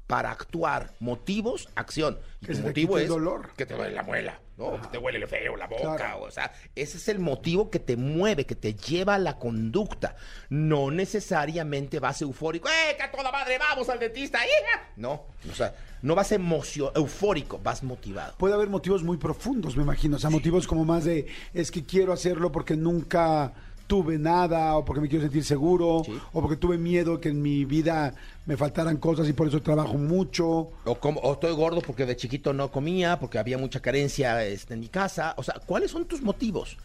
para 0.08 0.32
actuar. 0.32 0.92
Motivos, 1.00 1.70
acción. 1.76 2.20
Y 2.42 2.48
Que 2.48 2.56
tu 2.56 2.62
motivo 2.64 2.94
quite 2.96 3.00
el 3.00 3.04
es 3.04 3.10
dolor. 3.10 3.54
que 3.56 3.66
te 3.66 3.76
duele 3.76 3.96
la 3.96 4.04
muela, 4.04 4.40
¿no? 4.58 4.82
Que 4.82 4.88
te 4.88 4.98
huele 4.98 5.26
feo, 5.28 5.56
la 5.56 5.68
boca. 5.68 5.96
Claro. 5.96 6.24
O 6.24 6.32
sea, 6.32 6.52
ese 6.76 6.98
es 6.98 7.08
el 7.08 7.20
motivo 7.20 7.70
que 7.70 7.80
te 7.80 7.96
mueve, 7.96 8.46
que 8.46 8.56
te 8.56 8.74
lleva 8.74 9.16
a 9.16 9.20
la 9.20 9.38
conducta. 9.38 10.16
No 10.50 10.92
necesariamente 10.92 12.00
vas 12.00 12.22
eufórico. 12.22 12.68
¡Eh, 12.68 12.96
que 12.98 13.04
a 13.04 13.12
toda 13.12 13.32
madre 13.32 13.58
vamos 13.58 13.88
al 13.88 14.00
dentista! 14.00 14.40
hija! 14.44 14.90
No, 14.98 15.28
o 15.50 15.56
sea, 15.56 15.74
no 16.02 16.16
vas 16.16 16.32
emocio 16.32 16.92
eufórico, 16.96 17.60
vas 17.64 17.84
motivado. 17.84 18.34
Puede 18.38 18.54
haber 18.54 18.70
motivos 18.70 19.04
muy 19.04 19.18
profundos, 19.18 19.76
me 19.76 19.84
imagino. 19.84 20.16
O 20.18 20.20
sea, 20.20 20.30
motivos 20.30 20.68
como 20.68 20.86
más 20.86 21.04
de, 21.06 21.28
es 21.54 21.72
que 21.72 21.84
quiero 21.84 22.14
hacerlo 22.14 22.52
porque 22.52 22.76
nunca 22.78 23.54
tuve 23.88 24.20
nada, 24.20 24.76
o 24.78 24.86
porque 24.86 25.02
me 25.02 25.10
quiero 25.10 25.24
sentir 25.24 25.44
seguro, 25.44 26.04
Sí. 26.06 26.14
o 26.32 26.42
porque 26.42 26.58
tuve 26.58 26.78
miedo 26.78 27.20
que 27.20 27.30
en 27.30 27.42
mi 27.42 27.66
vida 27.66 28.14
me 28.46 28.56
faltaran 28.56 28.98
cosas 28.98 29.28
y 29.28 29.34
por 29.34 29.48
eso 29.48 29.64
trabajo 29.64 29.96
mucho. 29.98 30.70
O, 30.86 30.96
como, 31.00 31.20
o 31.22 31.34
estoy 31.34 31.54
gordo 31.54 31.82
porque 31.82 32.06
de 32.06 32.16
chiquito 32.16 32.54
no 32.54 32.72
comía, 32.72 33.20
porque 33.20 33.40
había 33.40 33.58
mucha 33.58 33.80
carencia 33.80 34.46
este, 34.46 34.76
en 34.76 34.82
mi 34.82 34.90
casa. 34.90 35.34
O 35.38 35.44
sea, 35.44 35.56
¿cuáles 35.66 35.90
son 35.90 36.06
tus 36.06 36.22
motivos? 36.22 36.78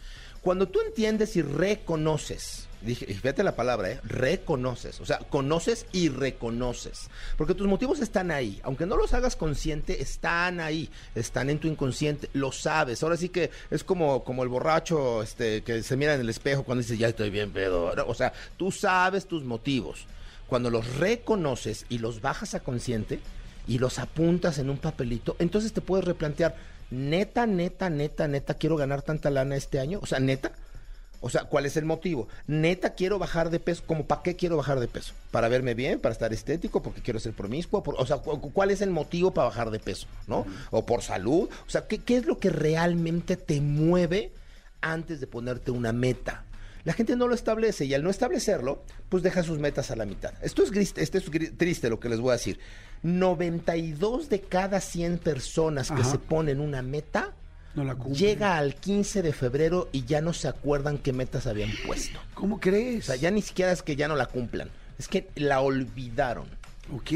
Cuando 0.45 0.67
tú 0.67 0.79
entiendes 0.79 1.35
y 1.37 1.41
reconoces, 1.41 2.67
dije, 2.83 3.07
fíjate 3.07 3.43
la 3.43 3.55
palabra, 3.55 3.89
¿eh? 3.89 3.99
reconoces, 4.03 5.01
o 5.01 5.05
sea, 5.07 5.17
conoces 5.17 5.87
y 5.91 6.09
reconoces, 6.09 7.09
porque 7.35 7.55
tus 7.55 7.65
motivos 7.65 7.99
están 7.99 8.29
ahí, 8.29 8.61
aunque 8.61 8.85
no 8.85 8.95
los 8.95 9.15
hagas 9.15 9.35
consciente, 9.35 10.03
están 10.03 10.59
ahí, 10.59 10.91
están 11.15 11.49
en 11.49 11.57
tu 11.57 11.67
inconsciente, 11.67 12.29
lo 12.33 12.51
sabes. 12.51 13.01
Ahora 13.01 13.17
sí 13.17 13.29
que 13.29 13.49
es 13.71 13.83
como, 13.83 14.23
como 14.23 14.43
el 14.43 14.49
borracho 14.49 15.23
este, 15.23 15.63
que 15.63 15.81
se 15.81 15.97
mira 15.97 16.13
en 16.13 16.21
el 16.21 16.29
espejo 16.29 16.61
cuando 16.61 16.83
dice, 16.83 16.95
ya 16.95 17.07
estoy 17.07 17.31
bien 17.31 17.49
pedo. 17.49 17.95
O 18.05 18.13
sea, 18.13 18.31
tú 18.55 18.71
sabes 18.71 19.25
tus 19.25 19.43
motivos. 19.43 20.05
Cuando 20.45 20.69
los 20.69 20.97
reconoces 20.97 21.87
y 21.89 21.97
los 21.97 22.21
bajas 22.21 22.53
a 22.53 22.59
consciente, 22.59 23.19
y 23.67 23.79
los 23.79 23.99
apuntas 23.99 24.59
en 24.59 24.69
un 24.69 24.77
papelito, 24.77 25.35
entonces 25.39 25.73
te 25.73 25.81
puedes 25.81 26.05
replantear, 26.05 26.55
neta, 26.91 27.45
neta, 27.45 27.89
neta, 27.89 28.27
neta, 28.27 28.53
quiero 28.55 28.75
ganar 28.77 29.01
tanta 29.01 29.29
lana 29.29 29.55
este 29.55 29.79
año, 29.79 29.99
o 30.01 30.05
sea, 30.05 30.19
neta. 30.19 30.51
O 31.21 31.29
sea, 31.29 31.45
¿cuál 31.45 31.65
es 31.65 31.75
el 31.75 31.85
motivo? 31.85 32.27
Neta, 32.45 32.93
quiero 32.93 33.17
bajar 33.17 33.49
de 33.49 33.59
peso. 33.59 33.81
¿Cómo 33.87 34.05
para 34.05 34.21
qué 34.21 34.35
quiero 34.35 34.57
bajar 34.57 34.79
de 34.79 34.87
peso? 34.87 35.13
¿Para 35.31 35.47
verme 35.47 35.73
bien? 35.73 35.99
¿Para 35.99 36.13
estar 36.13 36.31
estético? 36.33 36.83
¿Porque 36.83 37.01
quiero 37.01 37.19
ser 37.19 37.33
promiscuo? 37.33 37.81
O 37.97 38.05
sea, 38.05 38.17
cu- 38.17 38.51
¿cuál 38.53 38.69
es 38.69 38.81
el 38.81 38.91
motivo 38.91 39.31
para 39.33 39.47
bajar 39.47 39.71
de 39.71 39.79
peso? 39.79 40.05
¿No? 40.27 40.45
¿O 40.69 40.85
por 40.85 41.01
salud? 41.01 41.49
O 41.65 41.69
sea, 41.69 41.87
¿qué, 41.87 41.97
qué 41.97 42.17
es 42.17 42.27
lo 42.27 42.37
que 42.37 42.51
realmente 42.51 43.37
te 43.37 43.59
mueve 43.59 44.33
antes 44.81 45.19
de 45.19 45.25
ponerte 45.25 45.71
una 45.71 45.91
meta? 45.93 46.43
La 46.85 46.93
gente 46.93 47.15
no 47.15 47.27
lo 47.27 47.35
establece 47.35 47.85
y 47.85 47.93
al 47.93 48.03
no 48.03 48.09
establecerlo, 48.09 48.83
pues 49.09 49.21
deja 49.23 49.43
sus 49.43 49.59
metas 49.59 49.91
a 49.91 49.95
la 49.95 50.05
mitad. 50.05 50.33
Esto 50.41 50.63
es, 50.63 50.71
gris- 50.71 50.93
esto 50.97 51.17
es 51.17 51.25
triste 51.57 51.89
lo 51.89 51.99
que 51.99 52.07
les 52.09 52.19
voy 52.19 52.29
a 52.29 52.33
decir. 52.33 52.59
92 53.01 54.29
de 54.29 54.41
cada 54.41 54.79
100 54.81 55.17
personas 55.19 55.89
que 55.89 56.01
Ajá. 56.01 56.11
se 56.11 56.19
ponen 56.19 56.59
una 56.59 56.81
meta 56.81 57.33
No 57.75 57.83
la 57.83 57.95
cumplen. 57.95 58.15
Llega 58.15 58.57
al 58.57 58.75
15 58.75 59.21
de 59.21 59.33
febrero 59.33 59.89
y 59.91 60.05
ya 60.05 60.21
no 60.21 60.31
se 60.33 60.47
acuerdan 60.47 60.97
qué 60.97 61.11
metas 61.13 61.47
habían 61.47 61.71
puesto. 61.85 62.19
¿Cómo 62.33 62.59
crees? 62.59 63.05
O 63.05 63.07
sea, 63.07 63.15
ya 63.15 63.31
ni 63.31 63.41
siquiera 63.41 63.71
es 63.71 63.81
que 63.83 63.95
ya 63.95 64.07
no 64.07 64.15
la 64.15 64.27
cumplan, 64.27 64.69
es 64.97 65.07
que 65.07 65.27
la 65.35 65.61
olvidaron. 65.61 66.47
Ok. 66.93 67.11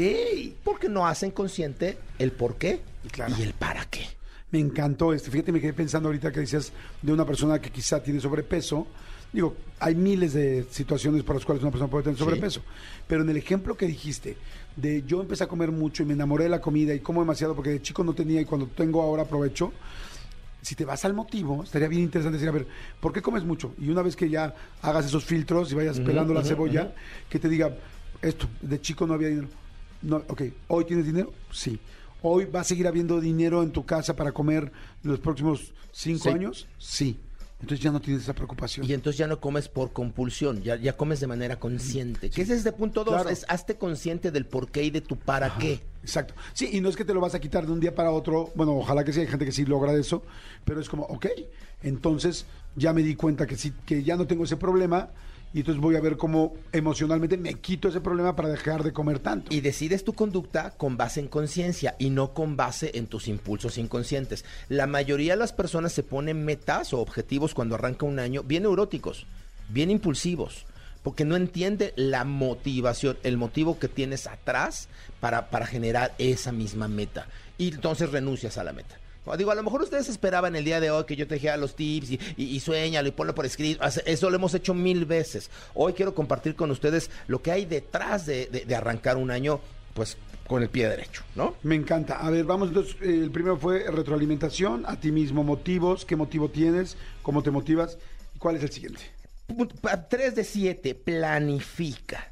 Porque 0.64 0.88
no 0.88 1.06
hacen 1.06 1.30
consciente 1.30 1.96
el 2.18 2.32
por 2.32 2.56
qué 2.56 2.80
Claro. 3.12 3.34
y 3.38 3.42
el 3.42 3.52
para 3.54 3.84
qué. 3.86 4.04
Me 4.50 4.58
encantó 4.58 5.12
este. 5.14 5.30
Fíjate, 5.30 5.52
me 5.52 5.60
quedé 5.60 5.72
pensando 5.72 6.08
ahorita 6.08 6.32
que 6.32 6.40
decías 6.40 6.72
de 7.00 7.12
una 7.12 7.24
persona 7.24 7.60
que 7.60 7.70
quizá 7.70 8.02
tiene 8.02 8.20
sobrepeso. 8.20 8.86
Digo, 9.32 9.56
hay 9.78 9.94
miles 9.94 10.32
de 10.32 10.66
situaciones 10.70 11.22
por 11.22 11.36
las 11.36 11.44
cuales 11.44 11.62
una 11.62 11.70
persona 11.70 11.90
puede 11.90 12.04
tener 12.04 12.18
Sí. 12.18 12.24
sobrepeso. 12.24 12.62
Pero 13.06 13.22
en 13.22 13.28
el 13.30 13.36
ejemplo 13.36 13.76
que 13.76 13.86
dijiste, 13.86 14.36
de 14.76 15.02
yo 15.06 15.20
empecé 15.20 15.44
a 15.44 15.46
comer 15.46 15.70
mucho 15.70 16.02
y 16.02 16.06
me 16.06 16.14
enamoré 16.14 16.44
de 16.44 16.50
la 16.50 16.60
comida 16.60 16.94
y 16.94 17.00
como 17.00 17.20
demasiado 17.20 17.54
porque 17.54 17.70
de 17.70 17.82
chico 17.82 18.02
no 18.04 18.12
tenía 18.14 18.40
y 18.40 18.44
cuando 18.44 18.66
tengo 18.66 19.02
ahora 19.02 19.22
aprovecho. 19.22 19.72
Si 20.62 20.74
te 20.74 20.84
vas 20.84 21.04
al 21.06 21.14
motivo, 21.14 21.62
estaría 21.64 21.88
bien 21.88 22.02
interesante 22.02 22.36
decir, 22.36 22.48
a 22.50 22.52
ver, 22.52 22.66
¿por 23.00 23.14
qué 23.14 23.22
comes 23.22 23.44
mucho? 23.44 23.72
Y 23.78 23.88
una 23.88 24.02
vez 24.02 24.14
que 24.14 24.28
ya 24.28 24.54
hagas 24.82 25.06
esos 25.06 25.24
filtros 25.24 25.72
y 25.72 25.74
vayas 25.74 25.98
pelando 26.00 26.34
la 26.34 26.44
cebolla, 26.44 26.92
que 27.30 27.38
te 27.38 27.48
diga, 27.48 27.74
esto, 28.20 28.46
de 28.60 28.78
chico 28.78 29.06
no 29.06 29.14
había 29.14 29.28
dinero. 29.28 29.48
No, 30.02 30.16
ok, 30.28 30.42
¿hoy 30.68 30.84
tienes 30.84 31.06
dinero? 31.06 31.32
Sí. 31.50 31.78
¿Hoy 32.20 32.44
va 32.44 32.60
a 32.60 32.64
seguir 32.64 32.86
habiendo 32.86 33.20
dinero 33.22 33.62
en 33.62 33.70
tu 33.70 33.86
casa 33.86 34.14
para 34.16 34.32
comer 34.32 34.70
los 35.02 35.18
próximos 35.18 35.72
cinco 35.92 36.24
Sí. 36.24 36.28
años? 36.28 36.66
Sí. 36.78 37.18
Entonces 37.60 37.80
ya 37.80 37.90
no 37.90 38.00
tienes 38.00 38.22
esa 38.22 38.32
preocupación. 38.34 38.86
Y 38.88 38.94
entonces 38.94 39.18
ya 39.18 39.26
no 39.26 39.38
comes 39.38 39.68
por 39.68 39.92
compulsión, 39.92 40.62
ya, 40.62 40.76
ya 40.76 40.96
comes 40.96 41.20
de 41.20 41.26
manera 41.26 41.56
consciente. 41.60 42.30
Que 42.30 42.42
ese 42.42 42.54
es 42.54 42.64
de 42.64 42.72
punto 42.72 43.04
dos, 43.04 43.14
Claro. 43.14 43.28
es 43.28 43.44
hazte 43.48 43.76
consciente 43.76 44.30
del 44.30 44.46
por 44.46 44.70
qué 44.70 44.82
y 44.84 44.90
de 44.90 45.02
tu 45.02 45.16
para 45.16 45.56
qué. 45.58 45.80
Exacto. 46.02 46.32
Sí, 46.54 46.70
y 46.72 46.80
no 46.80 46.88
es 46.88 46.96
que 46.96 47.04
te 47.04 47.12
lo 47.12 47.20
vas 47.20 47.34
a 47.34 47.40
quitar 47.40 47.66
de 47.66 47.72
un 47.72 47.80
día 47.80 47.94
para 47.94 48.10
otro. 48.12 48.50
Bueno, 48.54 48.72
ojalá 48.76 49.04
que 49.04 49.12
sí, 49.12 49.20
hay 49.20 49.26
gente 49.26 49.44
que 49.44 49.52
sí 49.52 49.66
logra 49.66 49.92
eso, 49.92 50.22
pero 50.64 50.80
es 50.80 50.88
como, 50.88 51.02
ok, 51.04 51.26
entonces 51.82 52.46
ya 52.76 52.92
me 52.92 53.02
di 53.02 53.14
cuenta 53.14 53.46
que 53.46 53.56
sí, 53.56 53.72
que 53.84 54.02
ya 54.02 54.16
no 54.16 54.26
tengo 54.26 54.44
ese 54.44 54.56
problema 54.56 55.10
y 55.52 55.60
entonces 55.60 55.80
voy 55.80 55.96
a 55.96 56.00
ver 56.00 56.16
cómo 56.16 56.54
emocionalmente 56.72 57.36
me 57.36 57.54
quito 57.54 57.88
ese 57.88 58.00
problema 58.00 58.36
para 58.36 58.48
dejar 58.48 58.84
de 58.84 58.92
comer 58.92 59.18
tanto. 59.18 59.52
Y 59.52 59.60
decides 59.60 60.04
tu 60.04 60.12
conducta 60.12 60.70
con 60.70 60.96
base 60.96 61.18
en 61.18 61.26
conciencia 61.28 61.96
y 61.98 62.10
no 62.10 62.34
con 62.34 62.56
base 62.56 62.92
en 62.94 63.06
tus 63.06 63.26
impulsos 63.26 63.76
inconscientes. 63.76 64.44
La 64.68 64.86
mayoría 64.86 65.32
de 65.32 65.38
las 65.38 65.52
personas 65.52 65.92
se 65.92 66.04
ponen 66.04 66.44
metas 66.44 66.92
o 66.92 67.00
objetivos 67.00 67.52
cuando 67.52 67.74
arranca 67.74 68.06
un 68.06 68.20
año 68.20 68.44
bien 68.44 68.62
neuróticos, 68.62 69.26
bien 69.68 69.90
impulsivos, 69.90 70.66
porque 71.02 71.24
no 71.24 71.34
entiende 71.34 71.94
la 71.96 72.24
motivación, 72.24 73.18
el 73.24 73.36
motivo 73.36 73.78
que 73.80 73.88
tienes 73.88 74.28
atrás 74.28 74.88
para, 75.18 75.50
para 75.50 75.66
generar 75.66 76.14
esa 76.18 76.52
misma 76.52 76.86
meta. 76.86 77.26
Y 77.58 77.74
entonces 77.74 78.12
renuncias 78.12 78.56
a 78.56 78.64
la 78.64 78.72
meta. 78.72 79.00
Digo, 79.36 79.50
a 79.50 79.54
lo 79.54 79.62
mejor 79.62 79.82
ustedes 79.82 80.08
esperaban 80.08 80.56
el 80.56 80.64
día 80.64 80.80
de 80.80 80.90
hoy 80.90 81.04
que 81.04 81.16
yo 81.16 81.26
te 81.26 81.34
dijera 81.34 81.56
los 81.56 81.74
tips 81.76 82.10
y, 82.12 82.20
y, 82.36 82.44
y 82.44 82.60
sueñalo 82.60 83.08
y 83.08 83.12
ponlo 83.12 83.34
por 83.34 83.46
escrito. 83.46 83.84
Eso 84.06 84.30
lo 84.30 84.36
hemos 84.36 84.54
hecho 84.54 84.74
mil 84.74 85.04
veces. 85.04 85.50
Hoy 85.74 85.92
quiero 85.92 86.14
compartir 86.14 86.54
con 86.54 86.70
ustedes 86.70 87.10
lo 87.26 87.42
que 87.42 87.52
hay 87.52 87.64
detrás 87.64 88.26
de, 88.26 88.46
de- 88.46 88.64
de 88.64 88.74
arrancar 88.74 89.16
un 89.16 89.30
año, 89.30 89.60
pues, 89.94 90.16
con 90.46 90.62
el 90.62 90.68
pie 90.68 90.88
derecho, 90.88 91.22
¿no? 91.36 91.54
Me 91.62 91.76
encanta. 91.76 92.16
A 92.18 92.28
ver, 92.30 92.44
vamos 92.44 92.68
entonces. 92.68 92.96
eh, 93.02 93.20
el 93.22 93.30
primero 93.30 93.56
fue 93.56 93.84
retroalimentación, 93.90 94.84
a 94.86 94.98
ti 94.98 95.12
mismo, 95.12 95.44
motivos, 95.44 96.04
qué 96.04 96.16
motivo 96.16 96.48
tienes, 96.50 96.96
cómo 97.22 97.42
te 97.42 97.50
motivas. 97.52 97.98
¿Cuál 98.38 98.56
es 98.56 98.62
el 98.64 98.70
siguiente? 98.72 99.00
Punto- 99.46 99.76
pa- 99.76 100.08
Tres 100.08 100.34
de 100.34 100.42
siete, 100.44 100.94
planifica. 100.94 102.30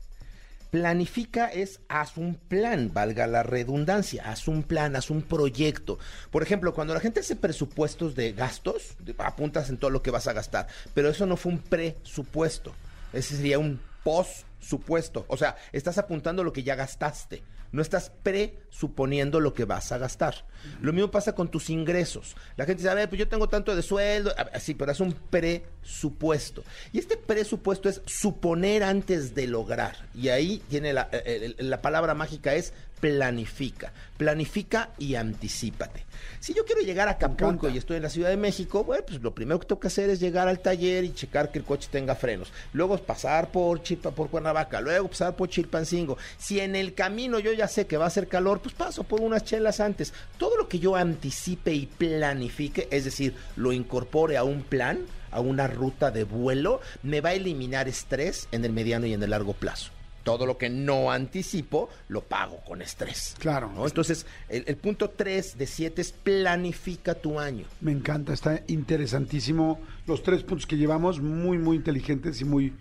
Planifica 0.71 1.47
es 1.47 1.81
haz 1.89 2.19
un 2.19 2.35
plan, 2.35 2.91
valga 2.93 3.27
la 3.27 3.43
redundancia, 3.43 4.31
haz 4.31 4.49
un 4.49 4.63
plan, 4.63 4.97
haz 4.97 5.09
un 5.09 5.23
proyecto. 5.23 5.99
Por 6.31 6.43
ejemplo, 6.43 6.75
cuando 6.75 6.93
la 6.93 7.01
gente 7.01 7.21
hace 7.21 7.37
presupuestos 7.37 8.15
de 8.15 8.33
gastos, 8.33 8.97
apuntas 9.17 9.71
en 9.71 9.79
todo 9.79 9.91
lo 9.91 10.03
que 10.03 10.11
vas 10.11 10.29
a 10.29 10.35
gastar, 10.35 10.67
pero 10.93 11.09
eso 11.09 11.25
no 11.25 11.39
fue 11.39 11.53
un 11.53 11.59
presupuesto, 11.59 12.75
ese 13.15 13.37
sería 13.37 13.59
un 13.59 13.81
postsupuesto. 14.05 15.25
O 15.29 15.39
sea, 15.39 15.57
estás 15.73 15.97
apuntando 15.97 16.45
lo 16.45 16.53
que 16.53 16.63
ya 16.63 16.75
gastaste, 16.75 17.43
no 17.73 17.83
estás 17.83 18.11
presuponiendo 18.23 19.41
lo 19.41 19.55
que 19.55 19.65
vas 19.65 19.93
a 19.93 19.99
gastar. 19.99 20.47
Lo 20.81 20.93
mismo 20.93 21.11
pasa 21.11 21.35
con 21.35 21.51
tus 21.51 21.71
ingresos. 21.71 22.37
La 22.57 22.65
gente 22.65 22.83
dice, 22.83 22.91
a 22.91 22.95
ver, 22.95 23.09
pues 23.09 23.19
yo 23.19 23.29
tengo 23.29 23.49
tanto 23.49 23.77
de 23.77 23.83
sueldo, 23.83 24.33
A 24.37 24.45
ver, 24.45 24.61
sí, 24.61 24.75
pero 24.75 24.93
es 24.93 25.01
un 25.01 25.13
presupuesto. 25.13 26.65
Y 26.93 26.99
este 26.99 27.17
presupuesto 27.17 27.89
es 27.89 28.03
suponer 28.07 28.83
antes 28.83 29.35
de 29.35 29.47
lograr. 29.47 29.97
Y 30.15 30.29
ahí 30.29 30.63
tiene 30.69 30.93
la, 30.93 31.09
eh, 31.13 31.55
eh, 31.59 31.63
la 31.63 31.83
palabra 31.83 32.15
mágica 32.15 32.55
es 32.55 32.73
planifica. 33.01 33.93
Planifica 34.17 34.91
y 34.99 35.15
anticípate. 35.15 36.05
Si 36.41 36.55
yo 36.55 36.65
quiero 36.65 36.81
llegar 36.83 37.09
a 37.09 37.13
Acapulco 37.13 37.69
y 37.69 37.79
estoy 37.79 37.97
en 37.97 38.03
la 38.03 38.11
Ciudad 38.11 38.31
de 38.31 38.37
México, 38.37 38.85
bueno, 38.85 39.05
pues 39.07 39.23
lo 39.23 39.35
primero 39.35 39.59
que 39.61 39.67
tengo 39.67 39.81
que 39.81 39.89
hacer 39.89 40.11
es 40.11 40.21
llegar 40.21 40.49
al 40.49 40.61
taller 40.61 41.05
y 41.05 41.13
checar 41.13 41.51
que 41.51 41.59
el 41.59 41.65
coche 41.65 41.89
tenga 41.91 42.15
frenos. 42.15 42.53
Luego 42.73 42.99
pasar 42.99 43.51
por 43.51 43.83
Chilpa, 43.83 44.11
por 44.11 44.29
Cuernavaca, 44.29 44.81
luego 44.81 45.09
pasar 45.09 45.37
por 45.37 45.49
Chilpancingo. 45.49 46.19
Si 46.37 46.61
en 46.61 46.77
el 46.77 46.95
camino 46.95 47.39
yo 47.39 47.53
ya 47.53 47.69
sé 47.69 47.87
que 47.87 47.97
va 47.97 48.05
a 48.05 48.09
hacer 48.09 48.29
calor, 48.29 48.61
pues 48.61 48.75
paso 48.75 49.05
por 49.05 49.21
unas 49.21 49.45
chelas 49.45 49.81
antes. 49.81 50.13
Todo 50.37 50.57
lo 50.57 50.69
que 50.69 50.79
yo 50.79 50.97
anticipe 50.97 51.73
y 51.73 51.87
planifique, 51.87 52.89
es 52.91 53.05
decir, 53.05 53.35
lo 53.57 53.73
incorpore 53.73 54.37
a 54.37 54.45
un 54.45 54.63
plan, 54.63 55.07
a 55.31 55.41
una 55.41 55.67
ruta 55.67 56.11
de 56.11 56.25
vuelo, 56.25 56.81
me 57.03 57.21
va 57.21 57.31
a 57.31 57.35
eliminar 57.35 57.89
estrés 57.89 58.49
en 58.53 58.65
el 58.65 58.73
mediano 58.73 59.07
y 59.07 59.13
en 59.13 59.23
el 59.23 59.31
largo 59.31 59.53
plazo. 59.53 59.98
Todo 60.29 60.45
lo 60.45 60.59
que 60.59 60.69
no 60.69 61.11
anticipo 61.11 61.89
lo 62.09 62.21
pago 62.21 62.59
con 62.67 62.83
estrés. 62.83 63.35
Claro. 63.39 63.73
¿no? 63.75 63.87
Entonces, 63.87 64.27
el, 64.51 64.63
el 64.67 64.77
punto 64.77 65.09
3 65.09 65.57
de 65.57 65.67
7 65.67 66.03
es 66.03 66.13
planifica 66.13 67.15
tu 67.15 67.41
año. 67.41 67.65
Me 67.81 67.93
encanta, 67.93 68.35
está 68.35 68.63
interesantísimo. 68.67 69.81
Los 70.07 70.23
tres 70.23 70.43
puntos 70.43 70.67
que 70.67 70.77
llevamos, 70.77 71.21
muy, 71.21 71.57
muy 71.57 71.79
inteligentes 71.79 72.43
y 72.43 72.45
muy, 72.45 72.75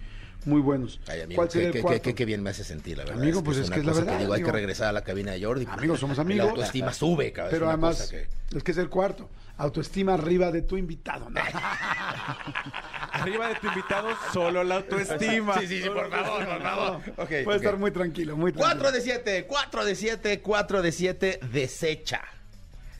muy 0.45 0.61
buenos. 0.61 0.99
Ay, 1.07 1.21
amigo, 1.21 1.37
¿Cuál 1.37 1.47
qué, 1.49 1.51
sería 1.53 1.67
el 1.67 1.73
qué- 1.73 1.81
cuarto? 1.81 2.01
qué- 2.01 2.15
qué 2.15 2.25
bien 2.25 2.41
me 2.43 2.49
hace 2.51 2.63
sentir, 2.63 2.97
la 2.97 3.03
verdad. 3.03 3.21
Amigo, 3.21 3.43
pues 3.43 3.57
es 3.57 3.67
una 3.67 3.75
que 3.75 3.79
es 3.81 3.85
la 3.85 3.91
cosa 3.91 4.05
verdad, 4.05 4.19
digo, 4.19 4.33
hay 4.33 4.43
que 4.43 4.51
regresar 4.51 4.87
a 4.87 4.91
la 4.93 5.01
cabina 5.03 5.31
de 5.33 5.43
Jordi. 5.43 5.65
Amigos, 5.69 5.99
somos 5.99 6.17
amigos. 6.19 6.45
La 6.45 6.51
autoestima 6.51 6.93
sube, 6.93 7.31
cabrón. 7.31 7.51
Pero 7.51 7.65
es 7.65 7.69
además, 7.69 8.07
que- 8.09 8.27
es 8.57 8.63
que 8.63 8.71
es 8.71 8.77
el 8.77 8.89
cuarto. 8.89 9.29
Autoestima 9.59 10.13
arriba 10.13 10.51
de 10.51 10.61
tu 10.61 10.77
invitado. 10.77 11.29
¿no? 11.31 11.41
Arriba 13.11 13.49
de 13.49 13.55
tu 13.55 13.67
invitado, 13.67 14.09
solo 14.31 14.63
la 14.63 14.75
autoestima. 14.75 15.59
Sí, 15.59 15.67
sí, 15.67 15.81
sí, 15.81 15.89
por 15.89 16.09
favor, 16.11 16.45
por 16.45 16.61
favor. 16.61 16.95
Ok, 17.17 17.27
Puede 17.27 17.45
ok. 17.45 17.53
estar 17.55 17.77
muy 17.77 17.91
tranquilo, 17.91 18.37
muy 18.37 18.51
tranquilo. 18.51 18.79
4 18.83 18.91
de 18.91 19.01
7, 19.01 19.45
4 19.47 19.85
de 19.85 19.95
7, 19.95 20.41
4 20.41 20.81
de 20.83 20.91
7, 20.91 21.39
desecha. 21.51 22.21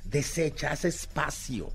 Desecha, 0.04 0.72
haz 0.72 0.86
espacio. 0.86 1.70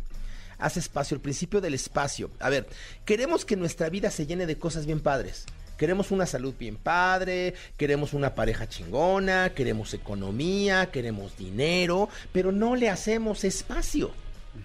Haz 0.63 0.77
espacio, 0.77 1.17
el 1.17 1.21
principio 1.21 1.61
del 1.61 1.75
espacio. 1.75 2.31
A 2.39 2.49
ver, 2.49 2.69
queremos 3.05 3.45
que 3.45 3.57
nuestra 3.57 3.89
vida 3.89 4.13
se 4.13 4.27
llene 4.27 4.47
de 4.47 4.59
cosas 4.59 4.87
bien 4.87 5.01
padres. 5.01 5.45
Queremos 5.77 6.13
una 6.13 6.25
salud 6.25 6.55
bien 6.57 6.77
padre, 6.77 7.55
queremos 7.77 8.13
una 8.13 8.37
pareja 8.37 8.69
chingona, 8.69 9.53
queremos 9.55 9.93
economía, 9.93 10.93
queremos 10.93 11.37
dinero, 11.37 12.09
pero 12.33 12.53
no 12.53 12.77
le 12.77 12.89
hacemos 12.89 13.43
espacio. 13.43 14.13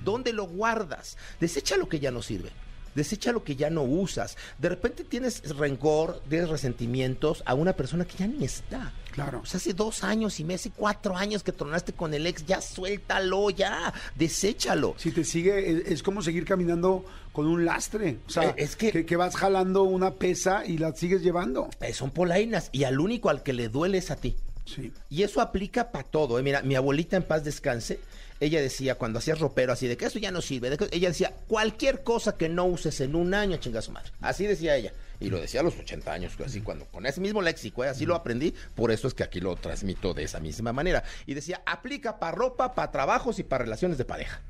¿Dónde 0.04 0.34
lo 0.34 0.46
guardas? 0.46 1.18
Desecha 1.40 1.78
lo 1.78 1.90
que 1.90 2.00
ya 2.00 2.12
no 2.12 2.22
sirve. 2.22 2.52
Desecha 2.98 3.32
lo 3.32 3.44
que 3.44 3.56
ya 3.56 3.70
no 3.70 3.84
usas. 3.84 4.36
De 4.58 4.68
repente 4.70 5.04
tienes 5.06 5.42
rencor, 5.56 6.22
tienes 6.30 6.50
resentimientos 6.50 7.44
a 7.46 7.54
una 7.54 7.74
persona 7.74 8.04
que 8.06 8.18
ya 8.18 8.28
ni 8.28 8.44
está. 8.44 8.92
Claro. 9.12 9.40
O 9.44 9.46
sea, 9.46 9.58
hace 9.60 9.74
dos 9.74 10.04
años 10.04 10.40
y 10.40 10.44
meses, 10.44 10.72
cuatro 10.76 11.16
años 11.16 11.42
que 11.44 11.52
tronaste 11.52 11.94
con 11.94 12.14
el 12.14 12.28
ex, 12.28 12.46
ya 12.46 12.60
suéltalo, 12.62 13.50
ya, 13.52 13.94
deséchalo. 14.16 14.96
Si 14.98 15.12
te 15.12 15.24
sigue, 15.24 15.72
es, 15.72 15.88
es 15.88 16.04
como 16.04 16.22
seguir 16.22 16.46
caminando 16.46 17.06
con 17.32 17.48
un 17.48 17.66
lastre. 17.66 18.18
O 18.28 18.30
sea, 18.30 18.50
Eh, 18.50 18.54
es 18.58 18.76
que- 18.76 19.06
que... 19.06 19.16
vas 19.16 19.36
jalando 19.36 19.84
una 19.84 20.16
pesa 20.16 20.66
y 20.66 20.78
la 20.78 20.94
sigues 20.96 21.22
llevando. 21.22 21.70
Eh, 21.82 21.94
son 21.94 22.12
polainas 22.12 22.70
y 22.72 22.84
al 22.84 23.00
único 23.00 23.30
al 23.30 23.44
que 23.44 23.54
le 23.54 23.70
duele 23.70 24.00
es 24.00 24.12
a 24.12 24.16
ti. 24.16 24.36
Sí. 24.66 24.92
Y 25.10 25.24
eso 25.24 25.40
aplica 25.40 25.92
para 25.92 26.04
todo. 26.04 26.38
¿eh? 26.40 26.44
Mira, 26.44 26.62
mi 26.62 26.76
abuelita 26.76 27.16
en 27.16 27.24
paz 27.24 27.44
descanse, 27.44 28.00
ella 28.40 28.62
decía 28.62 28.96
cuando 28.96 29.20
hacías 29.20 29.40
ropero 29.40 29.74
así 29.74 29.88
de 29.88 29.98
que 29.98 30.06
eso 30.06 30.20
ya 30.20 30.32
no 30.32 30.42
sirve, 30.42 30.70
de 30.70 30.78
que- 30.78 30.90
ella 30.92 31.10
decía 31.10 31.34
cualquier 31.48 32.04
cosa 32.04 32.38
que 32.38 32.50
no 32.50 32.66
uses 32.66 33.00
en 33.02 33.16
un 33.16 33.34
año, 33.34 33.58
chinga 33.58 33.82
su 33.82 33.92
madre. 33.92 34.12
Así 34.22 34.46
decía 34.46 34.76
ella. 34.76 34.94
Y 35.20 35.30
lo 35.32 35.40
decía 35.40 35.62
a 35.62 35.64
los 35.64 35.76
80 35.78 36.14
años, 36.14 36.34
así 36.46 36.62
cuando 36.62 36.86
con 36.86 37.06
ese 37.08 37.20
mismo 37.22 37.42
léxico, 37.42 37.84
¿eh? 37.84 37.90
así 37.90 38.06
lo 38.06 38.14
aprendí, 38.16 38.54
por 38.76 38.92
eso 38.92 39.08
es 39.08 39.16
que 39.16 39.24
aquí 39.24 39.40
lo 39.40 39.56
transmito 39.56 40.14
de 40.14 40.24
esa 40.24 40.40
misma 40.40 40.72
manera. 40.74 41.04
Y 41.26 41.34
decía, 41.34 41.62
aplica 41.66 42.20
para 42.20 42.34
ropa, 42.36 42.76
para 42.76 42.92
trabajos 42.92 43.40
y 43.40 43.44
para 43.44 43.64
relaciones 43.64 43.98
de 43.98 44.06
pareja. 44.06 44.42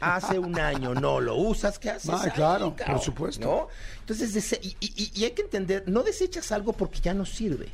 Hace 0.00 0.38
un 0.38 0.58
año 0.58 0.94
no 0.94 1.20
lo 1.20 1.36
usas, 1.36 1.78
¿qué 1.78 1.90
haces? 1.90 2.10
Ah, 2.10 2.22
ahí, 2.24 2.30
claro, 2.30 2.74
por 2.74 3.00
supuesto. 3.00 3.46
¿No? 3.46 3.68
Entonces, 4.00 4.58
y, 4.62 4.74
y- 4.80 5.12
y 5.14 5.24
hay 5.24 5.32
que 5.32 5.42
entender, 5.42 5.84
no 5.86 6.02
desechas 6.02 6.50
algo 6.52 6.72
porque 6.72 7.00
ya 7.00 7.12
no 7.14 7.26
sirve. 7.26 7.68